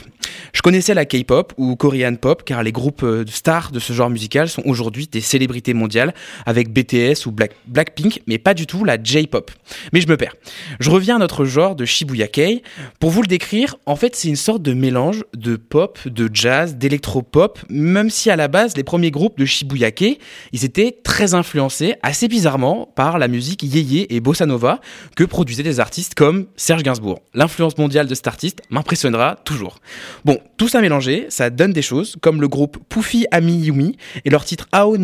Je 0.53 0.61
connaissais 0.61 0.93
la 0.93 1.05
K-pop 1.05 1.53
ou 1.57 1.75
Korean 1.75 2.15
pop 2.15 2.43
car 2.43 2.63
les 2.63 2.71
groupes 2.71 3.03
euh, 3.03 3.23
stars 3.29 3.71
de 3.71 3.79
ce 3.79 3.93
genre 3.93 4.09
musical 4.09 4.49
sont 4.49 4.63
aujourd'hui 4.65 5.07
des 5.07 5.21
célébrités 5.21 5.73
mondiales 5.73 6.13
avec 6.45 6.73
BTS 6.73 7.25
ou 7.27 7.31
Black- 7.31 7.55
Blackpink, 7.67 8.21
mais 8.27 8.37
pas 8.37 8.53
du 8.53 8.65
tout 8.65 8.83
la 8.83 9.01
J-pop. 9.01 9.51
Mais 9.93 10.01
je 10.01 10.07
me 10.07 10.17
perds. 10.17 10.35
Je 10.79 10.89
reviens 10.89 11.15
à 11.15 11.19
notre 11.19 11.45
genre 11.45 11.75
de 11.75 11.85
Shibuya 11.85 12.27
Kei. 12.27 12.63
Pour 12.99 13.11
vous 13.11 13.21
le 13.21 13.27
décrire, 13.27 13.75
en 13.85 13.95
fait, 13.95 14.15
c'est 14.15 14.27
une 14.27 14.35
sorte 14.35 14.61
de 14.61 14.73
mélange 14.73 15.23
de 15.35 15.55
pop, 15.55 15.99
de 16.05 16.29
jazz, 16.33 16.75
d'électro-pop, 16.75 17.59
même 17.69 18.09
si 18.09 18.29
à 18.29 18.35
la 18.35 18.47
base, 18.47 18.75
les 18.75 18.83
premiers 18.83 19.11
groupes 19.11 19.37
de 19.37 19.45
Shibuya 19.45 19.91
Kei, 19.91 20.19
ils 20.51 20.65
étaient 20.65 20.97
très 21.03 21.33
influencés, 21.33 21.95
assez 22.01 22.27
bizarrement, 22.27 22.91
par 22.95 23.19
la 23.19 23.27
musique 23.27 23.63
yéyé 23.63 24.13
et 24.15 24.19
bossa 24.19 24.45
nova 24.45 24.81
que 25.15 25.23
produisaient 25.23 25.63
des 25.63 25.79
artistes 25.79 26.15
comme 26.15 26.47
Serge 26.55 26.83
Gainsbourg. 26.83 27.21
L'influence 27.33 27.77
mondiale 27.77 28.07
de 28.07 28.15
cet 28.15 28.27
artiste 28.27 28.61
m'impressionnera 28.69 29.37
toujours. 29.45 29.77
Bon, 30.25 30.39
tout 30.57 30.67
ça 30.67 30.81
mélangé, 30.81 31.25
ça 31.29 31.49
donne 31.49 31.73
des 31.73 31.81
choses, 31.81 32.15
comme 32.21 32.41
le 32.41 32.47
groupe 32.47 32.77
Puffy 32.89 33.25
Ami 33.31 33.53
Yumi 33.53 33.97
et 34.25 34.29
leur 34.29 34.45
titre 34.45 34.67
Ao, 34.71 34.95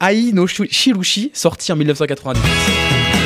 Ai 0.00 0.32
no 0.32 0.46
Shirushi, 0.46 1.30
sorti 1.34 1.72
en 1.72 1.76
1990. 1.76 3.19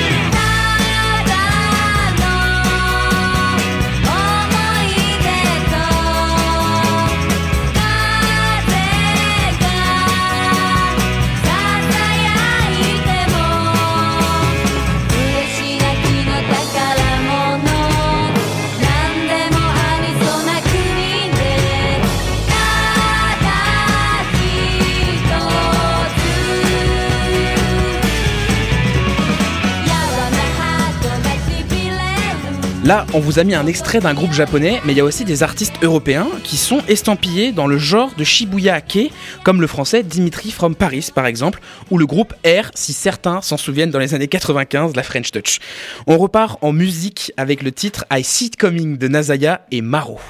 Là, 32.84 33.06
on 33.14 33.18
vous 33.18 33.38
a 33.38 33.44
mis 33.44 33.54
un 33.54 33.66
extrait 33.66 34.00
d'un 34.00 34.12
groupe 34.12 34.34
japonais, 34.34 34.82
mais 34.84 34.92
il 34.92 34.98
y 34.98 35.00
a 35.00 35.04
aussi 35.04 35.24
des 35.24 35.42
artistes 35.42 35.72
européens 35.82 36.28
qui 36.42 36.58
sont 36.58 36.82
estampillés 36.86 37.50
dans 37.50 37.66
le 37.66 37.78
genre 37.78 38.12
de 38.14 38.24
Shibuya 38.24 38.82
Kei, 38.82 39.10
comme 39.42 39.62
le 39.62 39.66
français 39.66 40.02
Dimitri 40.02 40.50
from 40.50 40.74
Paris 40.74 41.08
par 41.14 41.24
exemple, 41.24 41.60
ou 41.90 41.96
le 41.96 42.04
groupe 42.04 42.34
R, 42.44 42.70
si 42.74 42.92
certains 42.92 43.40
s'en 43.40 43.56
souviennent 43.56 43.90
dans 43.90 43.98
les 43.98 44.12
années 44.12 44.28
95, 44.28 44.94
la 44.96 45.02
French 45.02 45.30
Touch. 45.30 45.60
On 46.06 46.18
repart 46.18 46.58
en 46.62 46.74
musique 46.74 47.32
avec 47.38 47.62
le 47.62 47.72
titre 47.72 48.04
I 48.12 48.22
See 48.22 48.50
Coming 48.50 48.98
de 48.98 49.08
Nazaya 49.08 49.62
et 49.70 49.80
Maro. 49.80 50.20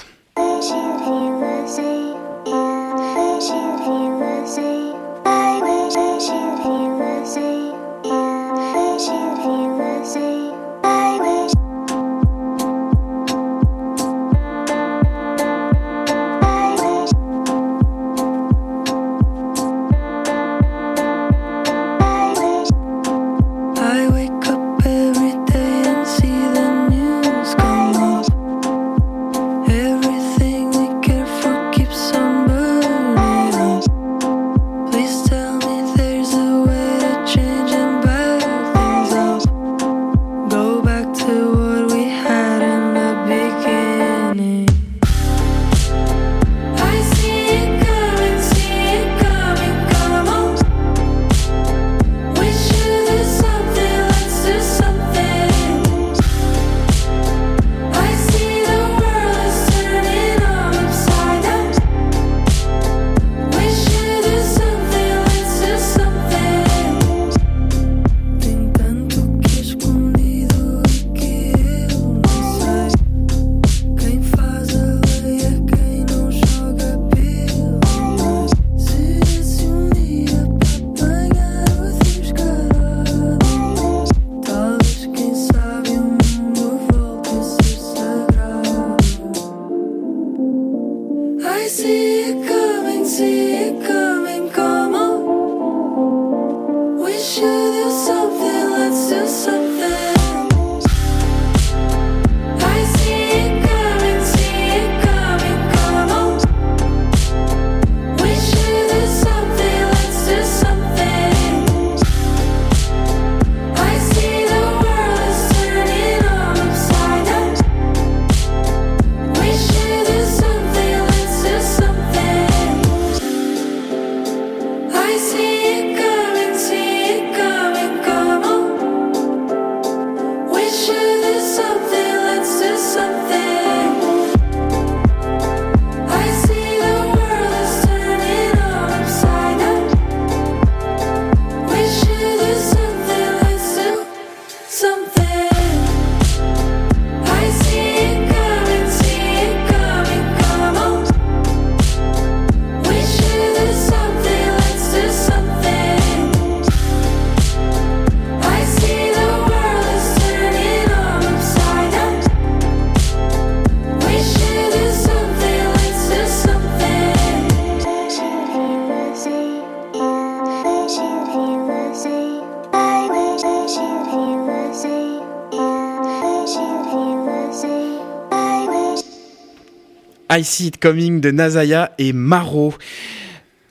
I 180.35 180.43
See 180.43 180.66
It 180.66 180.80
Coming 180.80 181.20
de 181.20 181.30
Nazaya 181.30 181.93
et 181.97 182.12
Maro. 182.12 182.74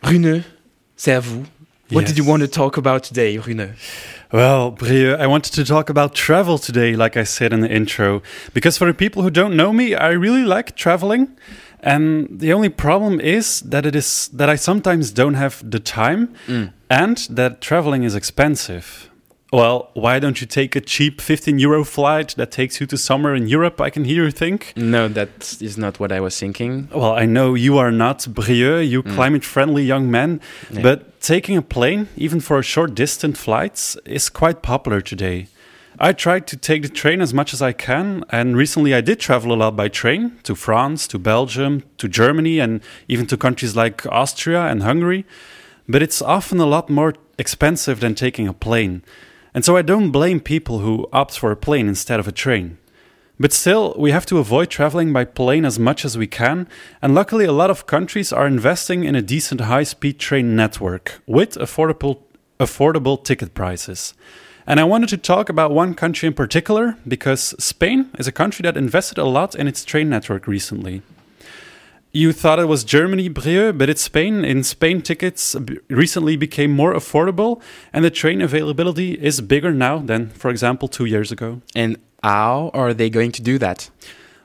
Rune, 0.01 0.43
c'est 0.95 1.11
à 1.11 1.19
vous. 1.19 1.43
What 1.91 2.05
did 2.05 2.17
you 2.17 2.23
want 2.23 2.39
to 2.39 2.47
talk 2.47 2.77
about 2.77 3.03
today, 3.03 3.37
Rune? 3.37 3.73
Well, 4.31 4.71
Brieux, 4.71 5.17
I 5.19 5.27
wanted 5.27 5.51
to 5.55 5.65
talk 5.65 5.89
about 5.89 6.15
travel 6.15 6.57
today, 6.57 6.95
like 6.95 7.17
I 7.17 7.25
said 7.25 7.51
in 7.51 7.59
the 7.59 7.69
intro. 7.69 8.21
Because 8.53 8.77
for 8.77 8.87
the 8.87 8.93
people 8.93 9.23
who 9.23 9.29
don't 9.29 9.57
know 9.57 9.73
me, 9.73 9.93
I 9.93 10.11
really 10.11 10.45
like 10.45 10.77
traveling. 10.77 11.27
And 11.81 12.29
the 12.31 12.53
only 12.53 12.69
problem 12.69 13.19
is 13.19 13.59
that 13.69 13.85
it 13.85 13.93
is 13.93 14.29
that 14.29 14.47
I 14.47 14.55
sometimes 14.55 15.11
don't 15.11 15.33
have 15.33 15.69
the 15.69 15.81
time 15.81 16.33
mm. 16.47 16.71
and 16.89 17.17
that 17.29 17.59
traveling 17.59 18.03
is 18.03 18.15
expensive. 18.15 19.09
Well, 19.53 19.91
why 19.93 20.17
don't 20.17 20.41
you 20.41 20.47
take 20.47 20.75
a 20.75 20.81
cheap 20.81 21.21
15 21.21 21.59
euro 21.59 21.83
flight 21.83 22.33
that 22.37 22.49
takes 22.49 22.81
you 22.81 22.87
to 22.87 22.97
somewhere 22.97 23.35
in 23.35 23.47
Europe? 23.47 23.79
I 23.79 23.91
can 23.91 24.03
hear 24.03 24.23
you 24.23 24.31
think. 24.31 24.73
No, 24.75 25.07
that 25.09 25.61
is 25.61 25.77
not 25.77 25.99
what 25.99 26.11
I 26.11 26.19
was 26.21 26.39
thinking. 26.39 26.89
Well, 26.91 27.13
I 27.13 27.27
know 27.27 27.53
you 27.53 27.77
are 27.77 27.91
not 27.91 28.25
Brieux, 28.27 28.79
you 28.79 29.03
mm. 29.03 29.13
climate 29.13 29.43
friendly 29.43 29.83
young 29.83 30.09
man, 30.09 30.41
Yeah. 30.71 30.81
but 30.81 31.21
taking 31.21 31.55
a 31.55 31.61
plane, 31.61 32.07
even 32.17 32.39
for 32.39 32.57
a 32.57 32.63
short 32.63 32.95
distant 32.95 33.37
flights, 33.37 33.95
is 34.05 34.27
quite 34.27 34.63
popular 34.63 35.01
today. 35.01 35.49
I 35.99 36.13
try 36.13 36.39
to 36.39 36.57
take 36.57 36.81
the 36.81 36.89
train 36.89 37.21
as 37.21 37.31
much 37.31 37.53
as 37.53 37.61
I 37.61 37.73
can, 37.73 38.25
and 38.31 38.57
recently 38.57 38.95
I 38.95 39.01
did 39.01 39.19
travel 39.19 39.51
a 39.53 39.59
lot 39.63 39.75
by 39.75 39.87
train 39.87 40.31
to 40.45 40.55
France, 40.55 41.07
to 41.09 41.19
Belgium, 41.19 41.83
to 41.99 42.07
Germany, 42.07 42.59
and 42.59 42.81
even 43.07 43.27
to 43.27 43.37
countries 43.37 43.75
like 43.75 44.03
Austria 44.07 44.65
and 44.65 44.81
Hungary. 44.81 45.25
But 45.87 46.01
it's 46.01 46.23
often 46.23 46.59
a 46.59 46.65
lot 46.65 46.89
more 46.89 47.13
expensive 47.37 47.99
than 47.99 48.15
taking 48.15 48.47
a 48.47 48.53
plane. 48.53 49.03
And 49.53 49.63
so 49.63 49.77
I 49.77 49.81
don't 49.81 50.11
blame 50.11 50.39
people 50.39 50.79
who 50.79 51.07
opt 51.13 51.37
for 51.37 51.51
a 51.51 51.55
plane 51.55 51.87
instead 51.87 52.19
of 52.19 52.27
a 52.27 52.31
train. 52.31 52.77
But 53.39 53.51
still, 53.51 53.95
we 53.97 54.11
have 54.11 54.25
to 54.27 54.37
avoid 54.37 54.69
traveling 54.69 55.11
by 55.11 55.25
plane 55.25 55.65
as 55.65 55.79
much 55.79 56.05
as 56.05 56.17
we 56.17 56.27
can, 56.27 56.67
and 57.01 57.15
luckily, 57.15 57.45
a 57.45 57.51
lot 57.51 57.71
of 57.71 57.87
countries 57.87 58.31
are 58.31 58.45
investing 58.45 59.03
in 59.03 59.15
a 59.15 59.21
decent 59.21 59.61
high 59.61 59.83
speed 59.83 60.19
train 60.19 60.55
network 60.55 61.21
with 61.25 61.55
affordable, 61.55 62.19
affordable 62.59 63.23
ticket 63.23 63.53
prices. 63.53 64.13
And 64.65 64.79
I 64.79 64.85
wanted 64.85 65.09
to 65.09 65.17
talk 65.17 65.49
about 65.49 65.71
one 65.71 65.93
country 65.93 66.27
in 66.27 66.33
particular 66.33 66.97
because 67.07 67.55
Spain 67.59 68.09
is 68.17 68.27
a 68.27 68.31
country 68.31 68.63
that 68.63 68.77
invested 68.77 69.17
a 69.17 69.25
lot 69.25 69.55
in 69.55 69.67
its 69.67 69.83
train 69.83 70.09
network 70.09 70.47
recently. 70.47 71.01
You 72.15 72.31
thought 72.31 72.59
it 72.59 72.67
was 72.67 72.83
Germany, 72.83 73.27
Brieux, 73.27 73.73
but 73.73 73.89
it's 73.89 74.03
Spain. 74.03 74.45
In 74.45 74.61
Spain, 74.63 75.01
tickets 75.01 75.55
b- 75.55 75.79
recently 75.89 76.37
became 76.37 76.69
more 76.69 76.93
affordable, 76.93 77.59
and 77.91 78.05
the 78.05 78.11
train 78.11 78.39
availability 78.39 79.13
is 79.13 79.41
bigger 79.41 79.71
now 79.73 79.97
than, 79.97 80.29
for 80.29 80.51
example, 80.51 80.87
two 80.87 81.05
years 81.05 81.31
ago. 81.31 81.63
And 81.75 81.97
how 82.21 82.69
are 82.75 82.93
they 82.93 83.09
going 83.09 83.31
to 83.31 83.41
do 83.41 83.57
that? 83.57 83.89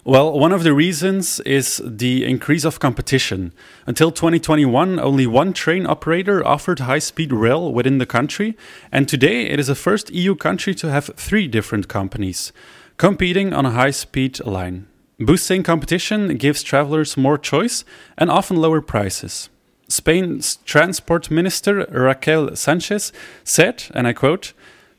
Well, 0.03 0.33
one 0.33 0.53
of 0.53 0.63
the 0.63 0.73
reasons 0.73 1.41
is 1.41 1.83
the 1.85 2.25
increase 2.25 2.65
of 2.65 2.81
competition. 2.81 3.53
Until 3.87 4.13
2021, 4.13 4.99
only 4.99 5.27
one 5.27 5.53
train 5.53 5.87
operator 5.87 6.43
offered 6.47 6.79
high 6.79 7.01
speed 7.01 7.35
rail 7.35 7.71
within 7.71 7.99
the 7.99 8.07
country, 8.07 8.57
and 8.91 9.07
today 9.07 9.43
it 9.43 9.61
is 9.61 9.67
the 9.67 9.75
first 9.75 10.09
EU 10.09 10.35
country 10.35 10.75
to 10.77 10.91
have 10.91 11.11
three 11.17 11.47
different 11.47 11.87
companies 11.87 12.51
competing 12.97 13.53
on 13.53 13.67
a 13.67 13.73
high 13.73 13.91
speed 13.91 14.43
line. 14.47 14.87
Boosting 15.21 15.65
competition 15.65 16.37
gives 16.37 16.63
travelers 16.63 17.17
more 17.17 17.37
choice 17.37 17.85
and 18.17 18.31
often 18.31 18.57
lower 18.57 18.81
prices. 18.81 19.51
Spain's 19.89 20.57
transport 20.65 21.29
minister 21.29 21.87
Raquel 21.91 22.55
Sanchez 22.55 23.13
said, 23.43 23.85
and 23.95 24.07
I 24.07 24.13
quote, 24.13 24.53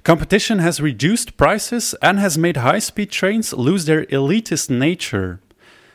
Competition 0.04 0.60
has 0.60 0.82
reduced 0.82 1.38
prices 1.38 1.96
and 2.02 2.20
has 2.20 2.38
made 2.38 2.58
high 2.58 2.80
speed 2.80 3.12
trains 3.12 3.54
lose 3.54 3.86
their 3.86 4.06
elitist 4.08 4.70
nature. 4.70 5.40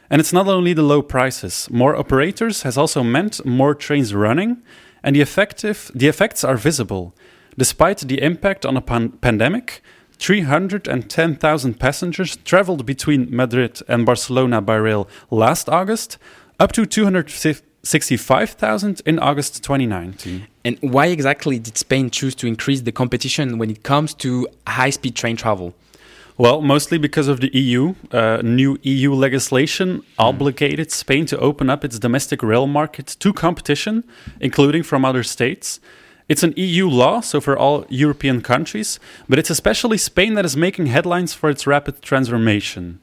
And 0.09 0.20
it's 0.20 0.33
not 0.33 0.49
only 0.49 0.72
the 0.72 0.83
low 0.83 1.03
prices, 1.03 1.68
more 1.70 1.95
operators 1.95 2.62
has 2.62 2.79
also 2.79 3.03
meant 3.03 3.45
more 3.45 3.75
trains 3.75 4.14
running, 4.14 4.62
and 5.03 5.14
the, 5.14 5.20
effective, 5.20 5.91
the 5.95 6.09
effects 6.09 6.45
are 6.45 6.57
visible. 6.57 7.14
Despite 7.59 7.99
the 7.99 8.22
impact 8.22 8.64
on 8.64 8.77
a 8.77 8.81
pan- 8.81 9.12
pandemic, 9.20 9.83
310,000 10.25 11.79
passengers 11.79 12.37
traveled 12.47 12.87
between 12.87 13.29
Madrid 13.31 13.83
and 13.87 14.07
Barcelona 14.07 14.62
by 14.62 14.77
rail 14.77 15.07
last 15.31 15.68
August, 15.68 16.16
up 16.59 16.72
to 16.72 16.87
265,000 16.87 19.03
in 19.05 19.18
August 19.18 19.62
2019. 19.62 20.47
And 20.64 20.79
why 20.81 21.09
exactly 21.09 21.59
did 21.59 21.77
Spain 21.77 22.09
choose 22.09 22.35
to 22.37 22.47
increase 22.47 22.81
the 22.81 22.91
competition 22.91 23.59
when 23.59 23.68
it 23.68 23.83
comes 23.83 24.14
to 24.14 24.49
high 24.66 24.89
speed 24.89 25.14
train 25.14 25.37
travel? 25.37 25.75
Well, 26.39 26.62
mostly 26.62 26.97
because 26.97 27.29
of 27.29 27.43
the 27.43 27.55
EU. 27.55 27.95
Uh, 28.11 28.41
new 28.43 28.79
EU 28.81 29.12
legislation 29.12 30.03
obligated 30.18 30.91
Spain 30.91 31.27
to 31.27 31.39
open 31.39 31.68
up 31.68 31.85
its 31.85 31.99
domestic 31.99 32.43
rail 32.43 32.66
market 32.66 33.14
to 33.20 33.35
competition, 33.35 34.05
including 34.41 34.85
from 34.85 35.05
other 35.05 35.22
states. 35.22 35.81
It's 36.27 36.43
an 36.43 36.55
EU 36.57 36.89
law, 36.89 37.20
so 37.20 37.39
for 37.39 37.57
all 37.57 37.85
European 37.91 38.41
countries, 38.41 38.99
but 39.29 39.39
it's 39.39 39.51
especially 39.51 39.99
Spain 39.99 40.35
that 40.35 40.47
is 40.47 40.57
making 40.57 40.87
headlines 40.87 41.35
for 41.35 41.51
its 41.51 41.66
rapid 41.66 42.01
transformation. 42.01 43.01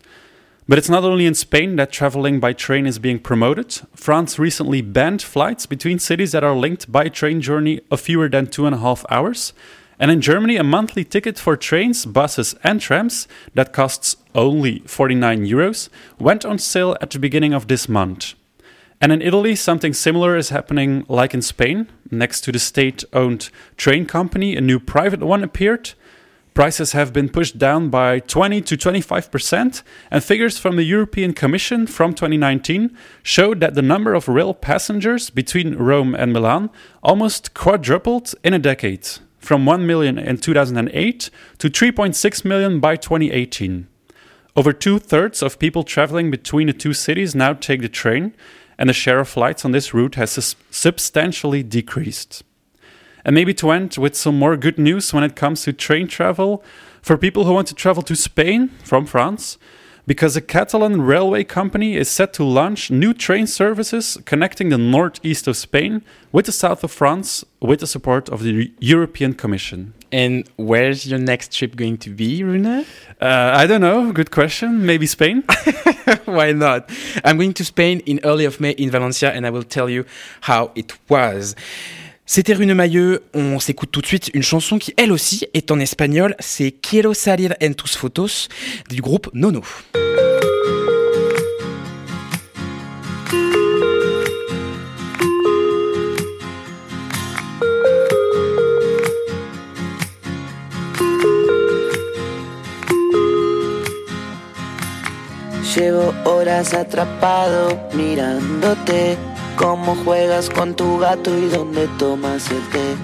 But 0.68 0.80
it's 0.80 0.90
not 0.90 1.04
only 1.04 1.28
in 1.28 1.36
Spain 1.36 1.76
that 1.76 1.92
traveling 1.92 2.40
by 2.40 2.54
train 2.54 2.88
is 2.88 2.98
being 2.98 3.20
promoted. 3.20 3.80
France 3.96 4.40
recently 4.40 4.82
banned 4.82 5.22
flights 5.22 5.68
between 5.68 6.00
cities 6.00 6.32
that 6.32 6.44
are 6.44 6.56
linked 6.56 6.92
by 6.92 7.04
a 7.04 7.10
train 7.12 7.42
journey 7.42 7.82
of 7.92 8.02
fewer 8.02 8.28
than 8.28 8.48
two 8.48 8.66
and 8.66 8.74
a 8.74 8.80
half 8.80 9.06
hours. 9.10 9.54
And 10.00 10.10
in 10.10 10.22
Germany, 10.22 10.56
a 10.56 10.64
monthly 10.64 11.04
ticket 11.04 11.38
for 11.38 11.56
trains, 11.56 12.08
buses, 12.08 12.56
and 12.64 12.82
trams 12.82 13.28
that 13.54 13.72
costs 13.72 14.16
only 14.34 14.80
49 14.88 15.46
euros 15.46 15.90
went 16.18 16.44
on 16.44 16.58
sale 16.58 16.98
at 17.02 17.12
the 17.12 17.20
beginning 17.20 17.54
of 17.54 17.68
this 17.68 17.88
month. 17.88 18.34
And 19.02 19.12
in 19.12 19.24
Italy, 19.24 19.56
something 19.56 19.94
similar 19.96 20.38
is 20.38 20.50
happening 20.50 21.06
like 21.10 21.34
in 21.34 21.42
Spain. 21.42 21.88
Next 22.12 22.42
to 22.42 22.52
the 22.52 22.60
state 22.60 23.04
owned 23.14 23.50
train 23.76 24.06
company, 24.06 24.56
a 24.56 24.62
new 24.62 24.80
private 24.80 25.22
one 25.22 25.44
appeared. 25.44 25.94
Prices 26.54 26.92
have 26.92 27.12
been 27.12 27.30
pushed 27.30 27.58
down 27.58 27.90
by 27.90 28.20
20 28.20 28.62
to 28.62 28.78
25%, 28.78 29.82
and 30.12 30.24
figures 30.24 30.60
from 30.60 30.76
the 30.76 30.84
European 30.84 31.34
Commission 31.34 31.88
from 31.88 32.14
2019 32.14 32.96
showed 33.24 33.60
that 33.62 33.74
the 33.74 33.82
number 33.82 34.14
of 34.14 34.28
rail 34.28 34.54
passengers 34.54 35.30
between 35.30 35.78
Rome 35.78 36.14
and 36.14 36.32
Milan 36.32 36.70
almost 37.02 37.54
quadrupled 37.56 38.36
in 38.44 38.54
a 38.54 38.60
decade, 38.60 39.08
from 39.40 39.66
1 39.66 39.88
million 39.88 40.20
in 40.20 40.38
2008 40.38 41.30
to 41.58 41.70
3.6 41.70 42.46
million 42.46 42.80
by 42.82 42.98
2018. 42.98 43.88
Over 44.54 44.74
two 44.74 45.00
thirds 45.00 45.42
of 45.42 45.58
people 45.58 45.84
traveling 45.84 46.30
between 46.30 46.68
the 46.68 46.74
two 46.74 46.94
cities 46.94 47.34
now 47.34 47.54
take 47.54 47.82
the 47.82 47.88
train, 47.88 48.36
and 48.82 48.90
the 48.90 48.94
share 48.94 49.20
of 49.20 49.30
flights 49.30 49.64
on 49.64 49.74
this 49.74 49.94
route 49.94 50.16
has 50.16 50.56
substantially 50.72 51.62
decreased. 51.62 52.42
And 53.24 53.36
maybe 53.36 53.54
to 53.54 53.70
end 53.70 53.96
with 53.96 54.18
some 54.18 54.40
more 54.40 54.58
good 54.58 54.80
news 54.80 55.14
when 55.14 55.24
it 55.24 55.36
comes 55.36 55.62
to 55.62 55.72
train 55.72 56.08
travel 56.08 56.64
for 57.00 57.16
people 57.16 57.46
who 57.46 57.54
want 57.54 57.68
to 57.68 57.76
travel 57.76 58.02
to 58.02 58.16
Spain 58.16 58.70
from 58.84 59.06
France, 59.06 59.60
because 60.08 60.36
a 60.36 60.42
Catalan 60.42 61.04
railway 61.04 61.44
company 61.44 61.96
is 61.96 62.10
set 62.10 62.34
to 62.34 62.44
launch 62.44 62.90
new 62.90 63.14
train 63.14 63.46
services 63.46 64.18
connecting 64.26 64.70
the 64.70 64.80
northeast 64.80 65.48
of 65.48 65.58
Spain 65.58 66.02
with 66.32 66.48
the 66.48 66.52
south 66.52 66.84
of 66.84 66.92
France 66.92 67.46
with 67.60 67.82
the 67.82 67.88
support 67.88 68.30
of 68.30 68.42
the 68.42 68.72
European 68.80 69.36
Commission. 69.36 69.94
And 70.12 70.44
where's 70.58 71.06
your 71.06 71.20
next 71.20 71.54
trip 71.54 71.76
going 71.76 71.98
to 72.00 72.10
be, 72.10 72.44
Rune? 72.44 72.66
Uh, 72.66 72.84
I 73.22 73.66
don't 73.66 73.82
know, 73.82 74.12
good 74.12 74.32
question. 74.32 74.86
Maybe 74.86 75.06
Spain? 75.06 75.44
Why 76.26 76.52
not? 76.52 76.90
I'm 77.24 77.38
going 77.38 77.54
to 77.54 77.64
Spain 77.66 78.02
in 78.06 78.20
early 78.24 78.46
of 78.46 78.60
May 78.60 78.72
in 78.72 78.90
Valencia 78.90 79.32
and 79.32 79.46
I 79.46 79.50
will 79.52 79.64
tell 79.64 79.90
you 79.90 80.06
how 80.42 80.72
it 80.76 80.94
was. 81.08 81.56
C'était 82.26 82.54
Rune 82.54 82.74
Mailleux, 82.74 83.24
on 83.34 83.60
s'écoute 83.60 83.92
tout 83.92 84.00
de 84.02 84.06
suite 84.06 84.32
une 84.34 84.44
chanson 84.44 84.80
qui 84.80 84.94
elle 84.96 85.12
aussi 85.12 85.48
est 85.54 85.70
en 85.70 85.80
espagnol, 85.80 86.36
c'est 86.40 86.72
Quiero 86.72 87.14
salir 87.14 87.54
en 87.62 87.74
tus 87.74 87.98
fotos 87.98 88.48
du 88.90 89.02
groupe 89.02 89.30
Nono. 89.34 89.62
Llevo 105.76 106.14
horas 106.26 106.74
atrapado 106.74 107.80
mirándote, 107.94 109.18
cómo 109.56 109.96
juegas 110.04 110.50
con 110.50 110.76
tu 110.76 111.00
gato 111.00 111.38
y 111.38 111.48
dónde 111.48 111.88
tomas 111.98 112.52
el 112.52 112.62
té. 112.72 112.96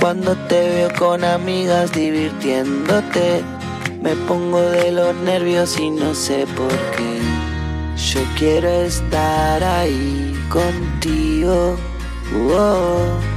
Cuando 0.00 0.34
te 0.48 0.60
veo 0.70 0.88
con 0.98 1.22
amigas 1.22 1.92
divirtiéndote, 1.92 3.44
me 4.02 4.16
pongo 4.26 4.60
de 4.60 4.90
los 4.90 5.14
nervios 5.14 5.78
y 5.78 5.88
no 5.88 6.16
sé 6.16 6.48
por 6.56 6.72
qué. 6.96 7.20
Yo 7.96 8.20
quiero 8.36 8.70
estar 8.70 9.62
ahí 9.62 10.34
contigo. 10.48 11.76
oh. 12.50 13.36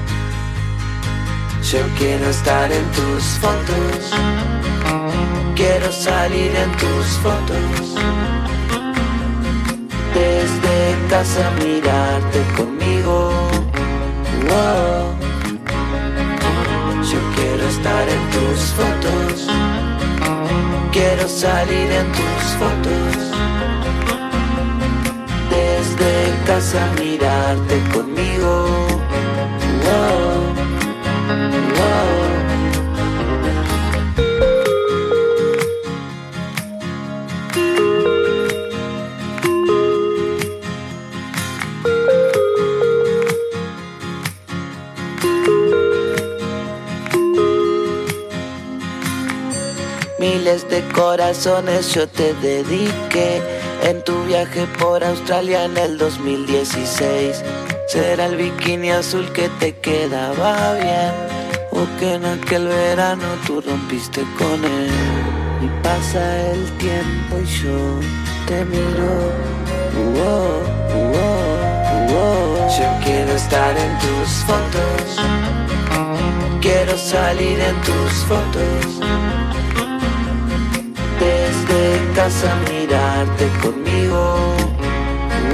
Yo 1.62 1.80
quiero 2.00 2.28
estar 2.28 2.72
en 2.72 2.92
tus 2.92 3.24
fotos. 3.38 4.12
Quiero 5.56 5.92
salir 5.92 6.56
en 6.56 6.72
tus 6.72 7.06
fotos. 7.22 8.39
Desde 10.20 11.07
casa 11.09 11.49
mirarte 11.63 12.39
conmigo. 12.57 13.32
Wow. 14.49 15.05
Yo 17.11 17.20
quiero 17.36 17.63
estar 17.76 18.05
en 18.09 18.24
tus 18.36 18.59
fotos. 18.78 19.47
Quiero 20.91 21.26
salir 21.28 21.89
en 22.01 22.07
tus 22.11 22.43
fotos. 22.59 23.15
Desde 25.55 26.11
casa 26.45 26.82
mirarte 26.99 27.76
conmigo. 27.93 28.67
Wow. 29.86 30.29
De 50.68 50.84
corazones 50.93 51.93
yo 51.93 52.07
te 52.07 52.34
dediqué 52.36 53.41
en 53.82 54.03
tu 54.03 54.24
viaje 54.26 54.68
por 54.78 55.03
Australia 55.03 55.64
en 55.64 55.78
el 55.78 55.97
2016. 55.97 57.43
Será 57.88 58.26
el 58.26 58.36
bikini 58.36 58.91
azul 58.91 59.32
que 59.32 59.47
te 59.60 59.78
quedaba 59.78 60.74
bien 60.74 61.14
o 61.72 61.88
que 61.97 62.16
en 62.16 62.26
aquel 62.26 62.68
verano 62.68 63.26
tú 63.47 63.62
rompiste 63.62 64.22
con 64.38 64.64
él. 64.66 64.91
Y 65.62 65.68
pasa 65.82 66.51
el 66.51 66.66
tiempo 66.78 67.38
y 67.41 67.45
yo 67.45 67.99
te 68.45 68.66
miro. 68.66 69.32
Uo, 69.97 70.62
uo, 70.93 71.30
uo. 72.12 72.68
Yo 72.78 73.05
quiero 73.05 73.32
estar 73.32 73.76
en 73.78 73.97
tus 73.99 74.30
fotos. 74.45 75.20
Quiero 76.62 76.97
salir 76.97 77.60
en 77.60 77.82
tus 77.82 78.14
fotos 78.26 79.49
desde 81.20 82.13
casa 82.15 82.55
mirarte 82.70 83.47
conmigo. 83.61 84.55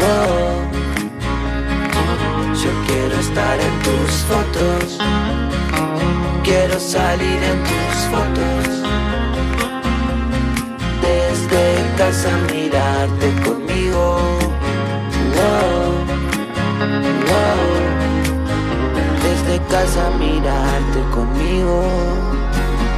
Wow. 0.01 0.53
Yo 2.53 2.72
quiero 2.88 3.16
estar 3.20 3.59
en 3.59 3.76
tus 3.86 4.11
fotos. 4.30 4.97
Quiero 6.43 6.80
salir 6.80 7.41
en 7.51 7.59
tus 7.63 7.95
fotos. 8.13 8.66
Desde 11.01 11.63
casa 11.97 12.32
mirarte 12.51 13.28
conmigo. 13.43 14.18
Wow. 15.36 15.91
Wow. 17.30 17.66
Desde 19.24 19.59
casa 19.68 20.03
mirarte 20.20 20.99
conmigo 21.11 22.35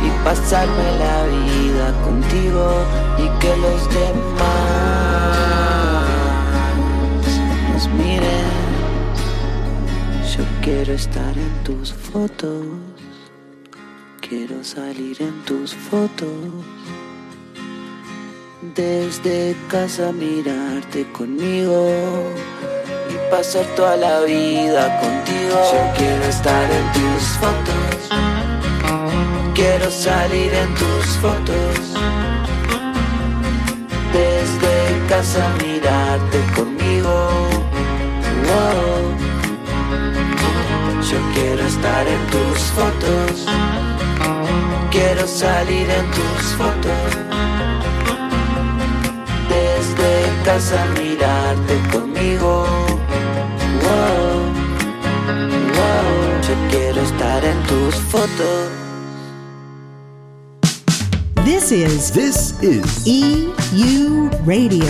y 0.07 0.09
pasarme 0.23 0.87
la 0.99 1.17
vida 1.25 1.85
contigo 2.03 2.65
y 3.17 3.27
que 3.39 3.51
los 3.57 3.81
demás 3.93 4.37
nos 7.73 7.87
miren. 7.89 8.55
Yo 10.35 10.43
quiero 10.61 10.93
estar 10.93 11.37
en 11.37 11.63
tus 11.63 11.93
fotos, 11.93 12.65
quiero 14.21 14.63
salir 14.63 15.21
en 15.21 15.43
tus 15.43 15.73
fotos. 15.73 16.37
Desde 18.75 19.55
casa 19.69 20.11
mirarte 20.11 21.05
conmigo 21.11 21.89
y 23.09 23.31
pasar 23.31 23.65
toda 23.75 23.97
la 23.97 24.21
vida 24.21 24.99
contigo. 24.99 25.55
Yo 25.73 25.81
quiero 25.97 26.23
estar 26.25 26.71
en 26.71 26.85
tus 26.93 27.23
fotos. 27.39 28.36
Quiero 29.57 29.89
salir 29.89 30.53
en 30.53 30.71
tus 30.75 31.05
fotos. 31.17 31.79
Desde 34.13 35.07
casa 35.09 35.49
mirarte 35.57 36.39
conmigo. 36.55 37.31
Wow. 38.45 39.01
Yo 41.01 41.17
quiero 41.33 41.63
estar 41.65 42.07
en 42.07 42.23
tus 42.27 42.59
fotos. 42.77 43.47
Quiero 44.91 45.25
salir 45.25 45.89
en 45.89 46.05
tus 46.11 46.43
fotos. 46.59 47.09
Desde 49.49 50.43
casa 50.45 50.85
mirarte 50.99 51.79
conmigo. 51.91 52.63
Wow. 53.81 54.37
Wow. 55.73 56.41
Yo 56.47 56.55
quiero 56.69 57.01
estar 57.01 57.43
en 57.43 57.63
tus 57.63 57.95
fotos. 57.95 58.86
This 61.47 61.71
is 61.71 62.11
This 62.11 62.61
is 62.61 63.07
EU 63.07 64.27
Radio. 64.43 64.83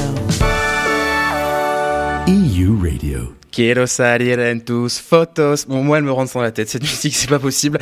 EU 2.26 2.82
Radio. 2.82 3.36
Quiero 3.52 3.86
salir 3.86 4.40
en 4.40 4.62
tus 4.62 5.00
photos. 5.00 5.68
Bon, 5.68 5.84
moi, 5.84 6.00
elle 6.00 6.04
me 6.04 6.12
rentre 6.12 6.34
dans 6.34 6.42
la 6.42 6.52
tête. 6.52 6.68
Cette 6.70 6.82
musique, 6.82 7.16
c'est 7.16 7.30
pas 7.30 7.38
possible. 7.38 7.78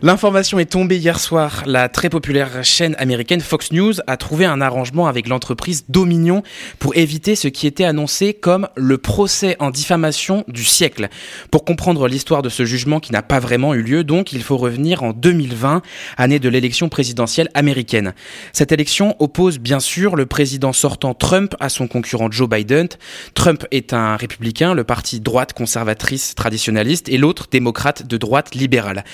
L'information 0.00 0.60
est 0.60 0.70
tombée 0.70 0.96
hier 0.96 1.18
soir. 1.18 1.64
La 1.66 1.88
très 1.88 2.08
populaire 2.08 2.62
chaîne 2.62 2.94
américaine 2.98 3.40
Fox 3.40 3.72
News 3.72 3.94
a 4.06 4.16
trouvé 4.16 4.44
un 4.44 4.60
arrangement 4.60 5.08
avec 5.08 5.26
l'entreprise 5.26 5.86
Dominion 5.88 6.44
pour 6.78 6.96
éviter 6.96 7.34
ce 7.34 7.48
qui 7.48 7.66
était 7.66 7.84
annoncé 7.84 8.32
comme 8.32 8.68
le 8.76 8.98
procès 8.98 9.56
en 9.58 9.70
diffamation 9.70 10.44
du 10.46 10.62
siècle. 10.62 11.08
Pour 11.50 11.64
comprendre 11.64 12.06
l'histoire 12.06 12.42
de 12.42 12.48
ce 12.48 12.64
jugement 12.64 13.00
qui 13.00 13.10
n'a 13.10 13.22
pas 13.22 13.40
vraiment 13.40 13.74
eu 13.74 13.82
lieu, 13.82 14.04
donc, 14.04 14.32
il 14.32 14.42
faut 14.42 14.56
revenir 14.56 15.02
en 15.02 15.12
2020, 15.12 15.82
année 16.16 16.38
de 16.38 16.48
l'élection 16.48 16.88
présidentielle 16.88 17.48
américaine. 17.54 18.14
Cette 18.52 18.70
élection 18.70 19.16
oppose 19.18 19.58
bien 19.58 19.80
sûr 19.80 20.14
le 20.14 20.26
président 20.26 20.72
sortant 20.72 21.14
Trump 21.14 21.56
à 21.58 21.68
son 21.68 21.88
concurrent 21.88 22.30
Joe 22.30 22.48
Biden. 22.48 22.86
Trump 23.34 23.66
est 23.72 23.92
un 23.92 24.16
républicain, 24.16 24.74
le 24.74 24.84
parti 24.84 25.18
droite 25.18 25.54
conservatrice 25.54 26.36
traditionnaliste, 26.36 27.08
et 27.08 27.18
l'autre 27.18 27.48
démocrate 27.50 28.06
de 28.06 28.16
droite 28.16 28.54
libérale. 28.54 29.04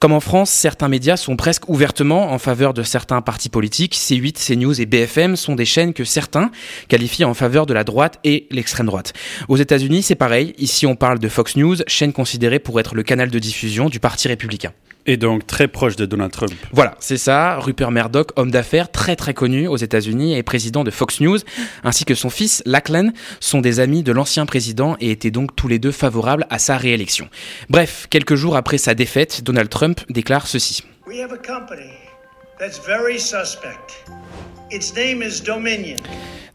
Comme 0.00 0.12
en 0.12 0.20
France, 0.20 0.33
certains 0.44 0.88
médias 0.88 1.16
sont 1.16 1.36
presque 1.36 1.68
ouvertement 1.68 2.32
en 2.32 2.38
faveur 2.38 2.74
de 2.74 2.82
certains 2.82 3.20
partis 3.20 3.48
politiques. 3.48 3.94
C8, 3.94 4.44
CNews 4.44 4.80
et 4.80 4.86
BFM 4.86 5.36
sont 5.36 5.54
des 5.54 5.64
chaînes 5.64 5.94
que 5.94 6.02
certains 6.02 6.50
qualifient 6.88 7.24
en 7.24 7.34
faveur 7.34 7.66
de 7.66 7.74
la 7.74 7.84
droite 7.84 8.18
et 8.24 8.48
l'extrême 8.50 8.86
droite. 8.86 9.12
Aux 9.48 9.56
États-Unis, 9.56 10.02
c'est 10.02 10.16
pareil. 10.16 10.54
Ici, 10.58 10.86
on 10.86 10.96
parle 10.96 11.20
de 11.20 11.28
Fox 11.28 11.54
News, 11.54 11.76
chaîne 11.86 12.12
considérée 12.12 12.58
pour 12.58 12.80
être 12.80 12.96
le 12.96 13.04
canal 13.04 13.30
de 13.30 13.38
diffusion 13.38 13.88
du 13.88 14.00
parti 14.00 14.26
républicain. 14.26 14.72
Et 15.06 15.16
donc 15.16 15.46
très 15.46 15.68
proche 15.68 15.96
de 15.96 16.06
Donald 16.06 16.32
Trump. 16.32 16.52
Voilà, 16.72 16.96
c'est 16.98 17.18
ça. 17.18 17.58
Rupert 17.58 17.90
Murdoch, 17.90 18.30
homme 18.36 18.50
d'affaires 18.50 18.90
très 18.90 19.16
très 19.16 19.34
connu 19.34 19.68
aux 19.68 19.76
États-Unis 19.76 20.34
et 20.34 20.42
président 20.42 20.82
de 20.82 20.90
Fox 20.90 21.20
News, 21.20 21.38
ainsi 21.82 22.04
que 22.04 22.14
son 22.14 22.30
fils 22.30 22.62
Lachlan, 22.64 23.10
sont 23.40 23.60
des 23.60 23.80
amis 23.80 24.02
de 24.02 24.12
l'ancien 24.12 24.46
président 24.46 24.96
et 25.00 25.10
étaient 25.10 25.30
donc 25.30 25.54
tous 25.54 25.68
les 25.68 25.78
deux 25.78 25.92
favorables 25.92 26.46
à 26.48 26.58
sa 26.58 26.78
réélection. 26.78 27.28
Bref, 27.68 28.06
quelques 28.08 28.34
jours 28.34 28.56
après 28.56 28.78
sa 28.78 28.94
défaite, 28.94 29.42
Donald 29.44 29.68
Trump 29.68 30.00
déclare 30.08 30.46
ceci. 30.46 30.84
We 31.06 31.20
have 31.20 31.32
a 31.32 31.36
company 31.36 31.92
that's 32.58 32.80
very 32.86 33.20
suspect. 33.20 33.92
Its 34.70 34.94
name 34.96 35.22
is 35.22 35.42
Dominion. 35.42 35.98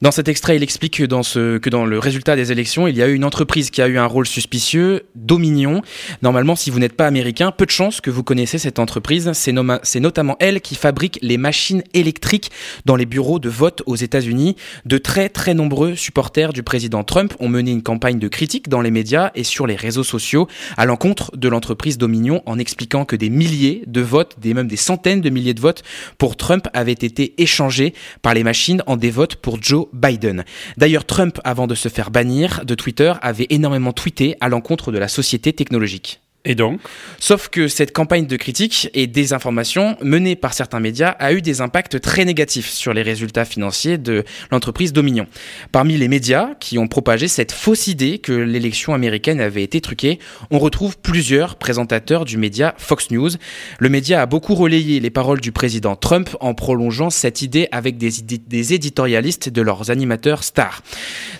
Dans 0.01 0.11
cet 0.11 0.29
extrait, 0.29 0.55
il 0.55 0.63
explique 0.63 0.99
que 0.99 1.03
dans, 1.03 1.23
ce, 1.23 1.57
que 1.57 1.69
dans 1.69 1.85
le 1.85 1.99
résultat 1.99 2.37
des 2.37 2.53
élections, 2.53 2.87
il 2.87 2.95
y 2.95 3.03
a 3.03 3.07
eu 3.07 3.15
une 3.15 3.25
entreprise 3.25 3.69
qui 3.69 3.81
a 3.81 3.87
eu 3.89 3.97
un 3.97 4.05
rôle 4.05 4.25
suspicieux, 4.25 5.03
Dominion. 5.13 5.81
Normalement, 6.21 6.55
si 6.55 6.69
vous 6.69 6.79
n'êtes 6.79 6.95
pas 6.95 7.05
américain, 7.05 7.51
peu 7.51 7.65
de 7.65 7.71
chances 7.71 7.99
que 7.99 8.09
vous 8.09 8.23
connaissez 8.23 8.59
cette 8.59 8.79
entreprise. 8.79 9.29
C'est 9.33 9.99
notamment 9.99 10.37
elle 10.39 10.61
qui 10.61 10.75
fabrique 10.75 11.19
les 11.21 11.37
machines 11.37 11.83
électriques 11.93 12.49
dans 12.85 12.95
les 12.95 13.05
bureaux 13.05 13.39
de 13.39 13.49
vote 13.49 13.83
aux 13.87 13.97
États-Unis. 13.97 14.55
De 14.85 14.97
très 14.97 15.27
très 15.27 15.53
nombreux 15.53 15.95
supporters 15.95 16.53
du 16.53 16.63
président 16.63 17.03
Trump 17.03 17.33
ont 17.41 17.49
mené 17.49 17.71
une 17.71 17.83
campagne 17.83 18.19
de 18.19 18.29
critique 18.29 18.69
dans 18.69 18.79
les 18.79 18.91
médias 18.91 19.31
et 19.35 19.43
sur 19.43 19.67
les 19.67 19.75
réseaux 19.75 20.05
sociaux 20.05 20.47
à 20.77 20.85
l'encontre 20.85 21.35
de 21.35 21.49
l'entreprise 21.49 21.97
Dominion 21.97 22.41
en 22.45 22.57
expliquant 22.57 23.03
que 23.03 23.17
des 23.17 23.29
milliers 23.29 23.83
de 23.85 23.99
votes, 23.99 24.37
des 24.39 24.53
même 24.53 24.69
des 24.69 24.77
centaines 24.77 25.19
de 25.19 25.29
milliers 25.29 25.53
de 25.53 25.59
votes 25.61 25.83
pour 26.17 26.37
Trump 26.37 26.69
avaient 26.73 26.93
été 26.93 27.33
échangés 27.37 27.93
par 28.21 28.33
les 28.33 28.45
machines 28.45 28.81
en 28.87 28.95
des 28.95 29.11
votes 29.11 29.35
pour 29.35 29.61
Joe 29.61 29.88
Biden. 29.93 30.43
D'ailleurs, 30.77 31.05
Trump, 31.05 31.39
avant 31.43 31.67
de 31.67 31.75
se 31.75 31.89
faire 31.89 32.11
bannir 32.11 32.65
de 32.65 32.75
Twitter, 32.75 33.13
avait 33.21 33.47
énormément 33.49 33.93
tweeté 33.93 34.35
à 34.41 34.49
l'encontre 34.49 34.91
de 34.91 34.97
la 34.97 35.07
société 35.07 35.53
technologique. 35.53 36.21
Et 36.45 36.55
donc 36.55 36.79
Sauf 37.19 37.49
que 37.49 37.67
cette 37.67 37.91
campagne 37.91 38.25
de 38.25 38.37
critique 38.37 38.89
et 38.93 39.07
désinformation 39.07 39.97
menée 40.01 40.37
par 40.37 40.53
certains 40.53 40.79
médias 40.79 41.09
a 41.19 41.33
eu 41.33 41.41
des 41.41 41.59
impacts 41.59 41.99
très 41.99 42.23
négatifs 42.23 42.69
sur 42.69 42.93
les 42.93 43.01
résultats 43.01 43.43
financiers 43.43 43.97
de 43.97 44.23
l'entreprise 44.49 44.93
Dominion. 44.93 45.27
Parmi 45.73 45.97
les 45.97 46.07
médias 46.07 46.55
qui 46.61 46.77
ont 46.77 46.87
propagé 46.87 47.27
cette 47.27 47.51
fausse 47.51 47.87
idée 47.87 48.19
que 48.19 48.31
l'élection 48.31 48.93
américaine 48.93 49.41
avait 49.41 49.63
été 49.63 49.81
truquée, 49.81 50.17
on 50.49 50.59
retrouve 50.59 50.97
plusieurs 50.97 51.57
présentateurs 51.57 52.23
du 52.23 52.37
média 52.37 52.73
Fox 52.77 53.11
News. 53.11 53.31
Le 53.79 53.89
média 53.89 54.21
a 54.21 54.25
beaucoup 54.25 54.55
relayé 54.55 55.01
les 55.01 55.09
paroles 55.09 55.41
du 55.41 55.51
président 55.51 55.97
Trump 55.97 56.29
en 56.39 56.53
prolongeant 56.53 57.09
cette 57.09 57.41
idée 57.41 57.67
avec 57.71 57.97
des, 57.97 58.11
des 58.21 58.73
éditorialistes 58.73 59.49
de 59.49 59.61
leurs 59.61 59.91
animateurs 59.91 60.43
stars. 60.43 60.83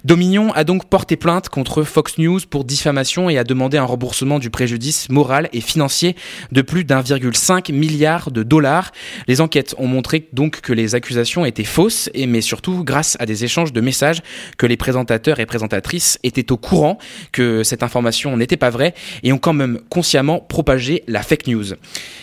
Dominion 0.04 0.52
a 0.54 0.66
donc 0.66 0.90
porté 0.90 1.16
plainte 1.16 1.48
contre 1.48 1.84
Fox 1.84 2.18
News 2.18 2.42
pour 2.50 2.66
diffamation 2.66 3.30
et 3.30 3.38
a 3.38 3.46
demandé 3.46 3.78
un 3.78 3.86
remboursement 3.86 4.40
du 4.40 4.50
préjudice 4.50 4.89
moral 5.10 5.50
et 5.54 5.62
financier 5.62 6.16
de 6.52 6.62
plus 6.62 6.84
d'1,5 6.84 7.72
milliard 7.72 8.32
de 8.32 8.44
dollars. 8.44 8.92
Les 9.28 9.42
enquêtes 9.42 9.76
ont 9.78 9.88
montré 9.88 10.28
donc 10.34 10.62
que 10.62 10.74
les 10.74 10.96
accusations 10.96 11.46
étaient 11.46 11.64
fausses, 11.64 12.10
et 12.14 12.28
mais 12.28 12.42
surtout 12.42 12.84
grâce 12.84 13.18
à 13.20 13.26
des 13.26 13.44
échanges 13.44 13.74
de 13.74 13.82
messages 13.82 14.22
que 14.58 14.66
les 14.66 14.78
présentateurs 14.78 15.40
et 15.40 15.46
présentatrices 15.46 16.20
étaient 16.24 16.52
au 16.52 16.58
courant 16.58 16.98
que 17.32 17.64
cette 17.64 17.84
information 17.84 18.36
n'était 18.38 18.58
pas 18.58 18.70
vraie 18.70 18.94
et 19.24 19.32
ont 19.34 19.38
quand 19.38 19.54
même 19.54 19.80
consciemment 19.90 20.40
propagé 20.40 21.04
la 21.08 21.22
fake 21.22 21.48
news. 21.48 21.66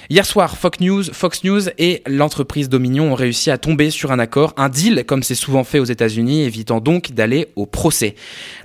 Hier 0.08 0.24
soir, 0.24 0.56
Fox 0.56 0.80
News, 0.80 1.02
Fox 1.12 1.42
News 1.42 1.62
et 1.78 2.02
l'entreprise 2.06 2.68
Dominion 2.68 3.12
ont 3.12 3.14
réussi 3.14 3.50
à 3.50 3.58
tomber 3.58 3.90
sur 3.90 4.12
un 4.12 4.18
accord, 4.18 4.54
un 4.56 4.68
deal 4.68 5.04
comme 5.04 5.22
c'est 5.22 5.34
souvent 5.34 5.64
fait 5.64 5.80
aux 5.80 5.84
États-Unis, 5.84 6.44
évitant 6.44 6.80
donc 6.80 7.12
d'aller 7.12 7.48
au 7.56 7.66
procès. 7.66 8.14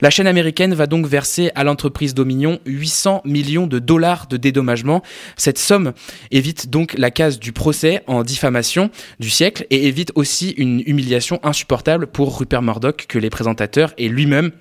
La 0.02 0.10
chaîne 0.10 0.28
américaine 0.28 0.74
va 0.74 0.86
donc 0.86 1.08
verser 1.08 1.52
à 1.56 1.64
l'entreprise 1.64 2.14
Dominion 2.14 2.60
800 2.66 3.22
millions 3.26 3.68
de 3.68 3.80
dollars 3.80 3.91
de 3.92 4.38
dédommagement. 4.38 5.02
Cette 5.36 5.58
somme 5.58 5.94
évite 6.32 6.70
donc 6.70 6.96
la 6.98 7.12
case 7.12 7.40
du 7.40 7.52
procès 7.52 8.04
en 8.08 8.24
diffamation 8.24 8.90
du 9.20 9.30
siècle 9.30 9.66
et 9.70 9.88
évite 9.88 10.12
aussi 10.16 10.52
une 10.52 10.82
humiliation 10.86 11.40
insupportable 11.44 12.08
pour 12.08 12.40
Rupert 12.40 12.62
Murdoch 12.62 13.06
que 13.08 13.20
les 13.20 13.30
présentateurs 13.30 13.94
et 13.98 14.08
lui-même 14.08 14.52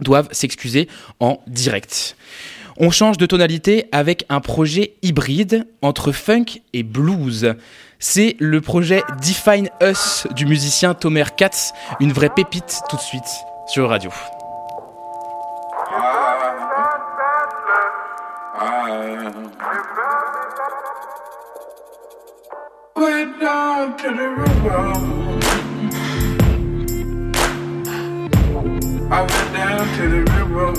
doivent 0.00 0.28
s'excuser 0.32 0.88
en 1.20 1.40
direct. 1.46 2.16
On 2.78 2.90
change 2.90 3.18
de 3.18 3.26
tonalité 3.26 3.84
avec 3.92 4.24
un 4.30 4.40
projet 4.40 4.94
hybride 5.02 5.66
entre 5.82 6.10
funk 6.10 6.46
et 6.72 6.82
blues. 6.82 7.54
C'est 7.98 8.36
le 8.38 8.60
projet 8.62 9.02
Define 9.22 9.68
Us 9.82 10.26
du 10.34 10.46
musicien 10.46 10.94
Tomer 10.94 11.36
Katz, 11.36 11.72
une 12.00 12.12
vraie 12.12 12.32
pépite 12.34 12.80
tout 12.88 12.96
de 12.96 13.02
suite 13.02 13.28
sur 13.68 13.90
Radio. 13.90 14.10
Down 23.52 23.96
to 23.98 24.08
the 24.08 24.28
river. 24.42 24.78
I 29.10 29.20
went 29.30 29.48
down 29.58 29.84
to 29.96 30.04
the 30.14 30.22
river. 30.32 30.70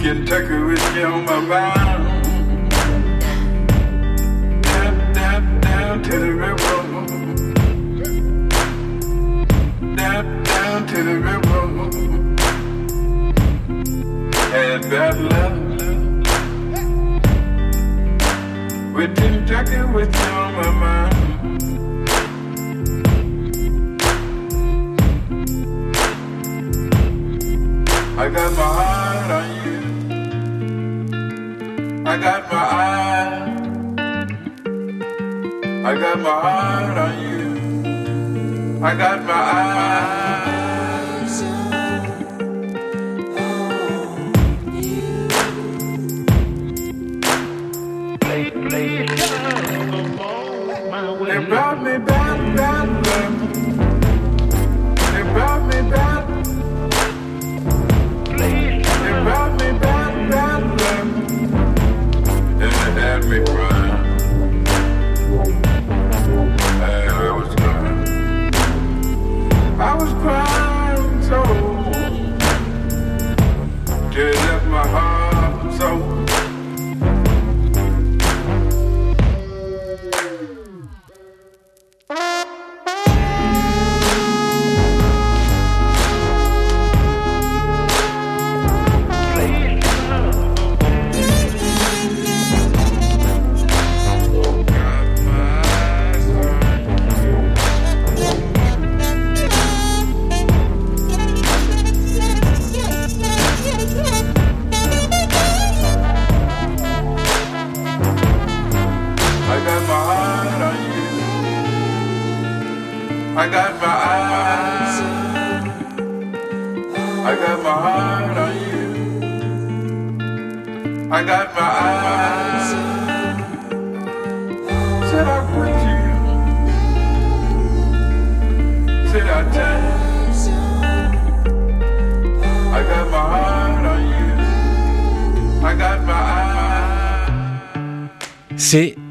Kentucky 0.00 0.56
you 0.98 1.06
on 1.06 1.20
my 1.26 1.38
mind. 1.52 2.02
Down, 4.62 4.94
down, 5.12 5.42
down 5.60 6.02
to 6.02 6.14
the 6.24 6.32
river. 6.44 6.78
Down, 9.96 10.24
down 10.44 10.78
to 10.92 10.98
the 11.08 11.16
river. 11.28 11.62
Had 14.52 14.80
bad 14.90 15.16
luck. 15.30 15.79
With 19.00 19.16
Kentucky 19.16 19.80
with 19.94 20.14
you 20.14 20.30
on 20.30 20.52
my 20.56 20.70
mind. 20.82 21.14
I 28.18 28.28
got 28.28 28.52
my 28.52 28.68
heart 28.76 29.30
on 29.38 29.46
you. 29.64 29.80
I 32.06 32.14
got 32.18 32.42
my 32.52 32.58
eye. 32.60 33.40
I 35.88 35.92
got 35.98 36.18
my 36.18 36.34
heart 36.44 36.98
on 36.98 37.14
you. 37.22 38.84
I 38.84 38.94
got 38.94 39.18
my 39.24 39.32
eyes 39.32 40.39
rob 51.50 51.82
me 51.82 51.98
back. 51.98 52.19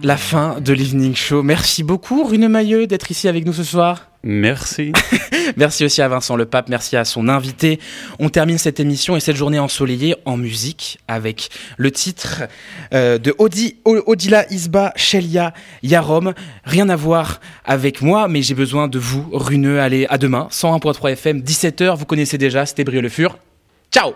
La 0.10 0.18
fin 0.18 0.60
de 0.60 0.74
l'Evening 0.74 1.16
Show. 1.16 1.44
Merci 1.44 1.84
beaucoup, 1.84 2.24
Rune 2.24 2.48
Mailleux, 2.48 2.88
d'être 2.88 3.12
ici 3.12 3.28
avec 3.28 3.46
nous 3.46 3.54
ce 3.54 3.64
soir. 3.64 4.10
Merci. 4.24 4.92
merci 5.56 5.86
aussi 5.86 6.02
à 6.02 6.08
Vincent 6.08 6.36
Le 6.36 6.48
Pape, 6.48 6.68
merci 6.68 6.98
à 6.98 7.06
son 7.06 7.30
invité. 7.30 7.80
On 8.18 8.30
termine 8.30 8.58
cette 8.58 8.80
émission 8.80 9.16
et 9.16 9.20
cette 9.20 9.36
journée 9.36 9.60
ensoleillée 9.60 10.16
en 10.26 10.36
musique 10.36 10.98
avec 11.08 11.50
le 11.78 11.92
titre 11.92 12.42
euh, 12.92 13.20
de 13.20 13.36
Odi, 13.38 13.76
Odila 13.86 14.52
Isba 14.52 14.94
Shelia 14.96 15.54
Yarom. 15.84 16.34
Rien 16.64 16.90
à 16.90 16.96
voir 16.96 17.40
avec 17.64 18.02
moi, 18.02 18.28
mais 18.28 18.42
j'ai 18.42 18.56
besoin 18.56 18.88
de 18.88 18.98
vous, 18.98 19.30
Runeux. 19.32 19.80
Allez, 19.80 20.08
à 20.10 20.18
demain, 20.18 20.48
101.3 20.50 21.12
FM, 21.12 21.42
17h, 21.42 21.96
vous 21.96 22.06
connaissez 22.06 22.40
déjà, 22.40 22.66
c'était 22.66 22.84
Brio 22.84 23.02
Le 23.02 23.10
Fur. 23.10 23.38
Ciao 23.92 24.14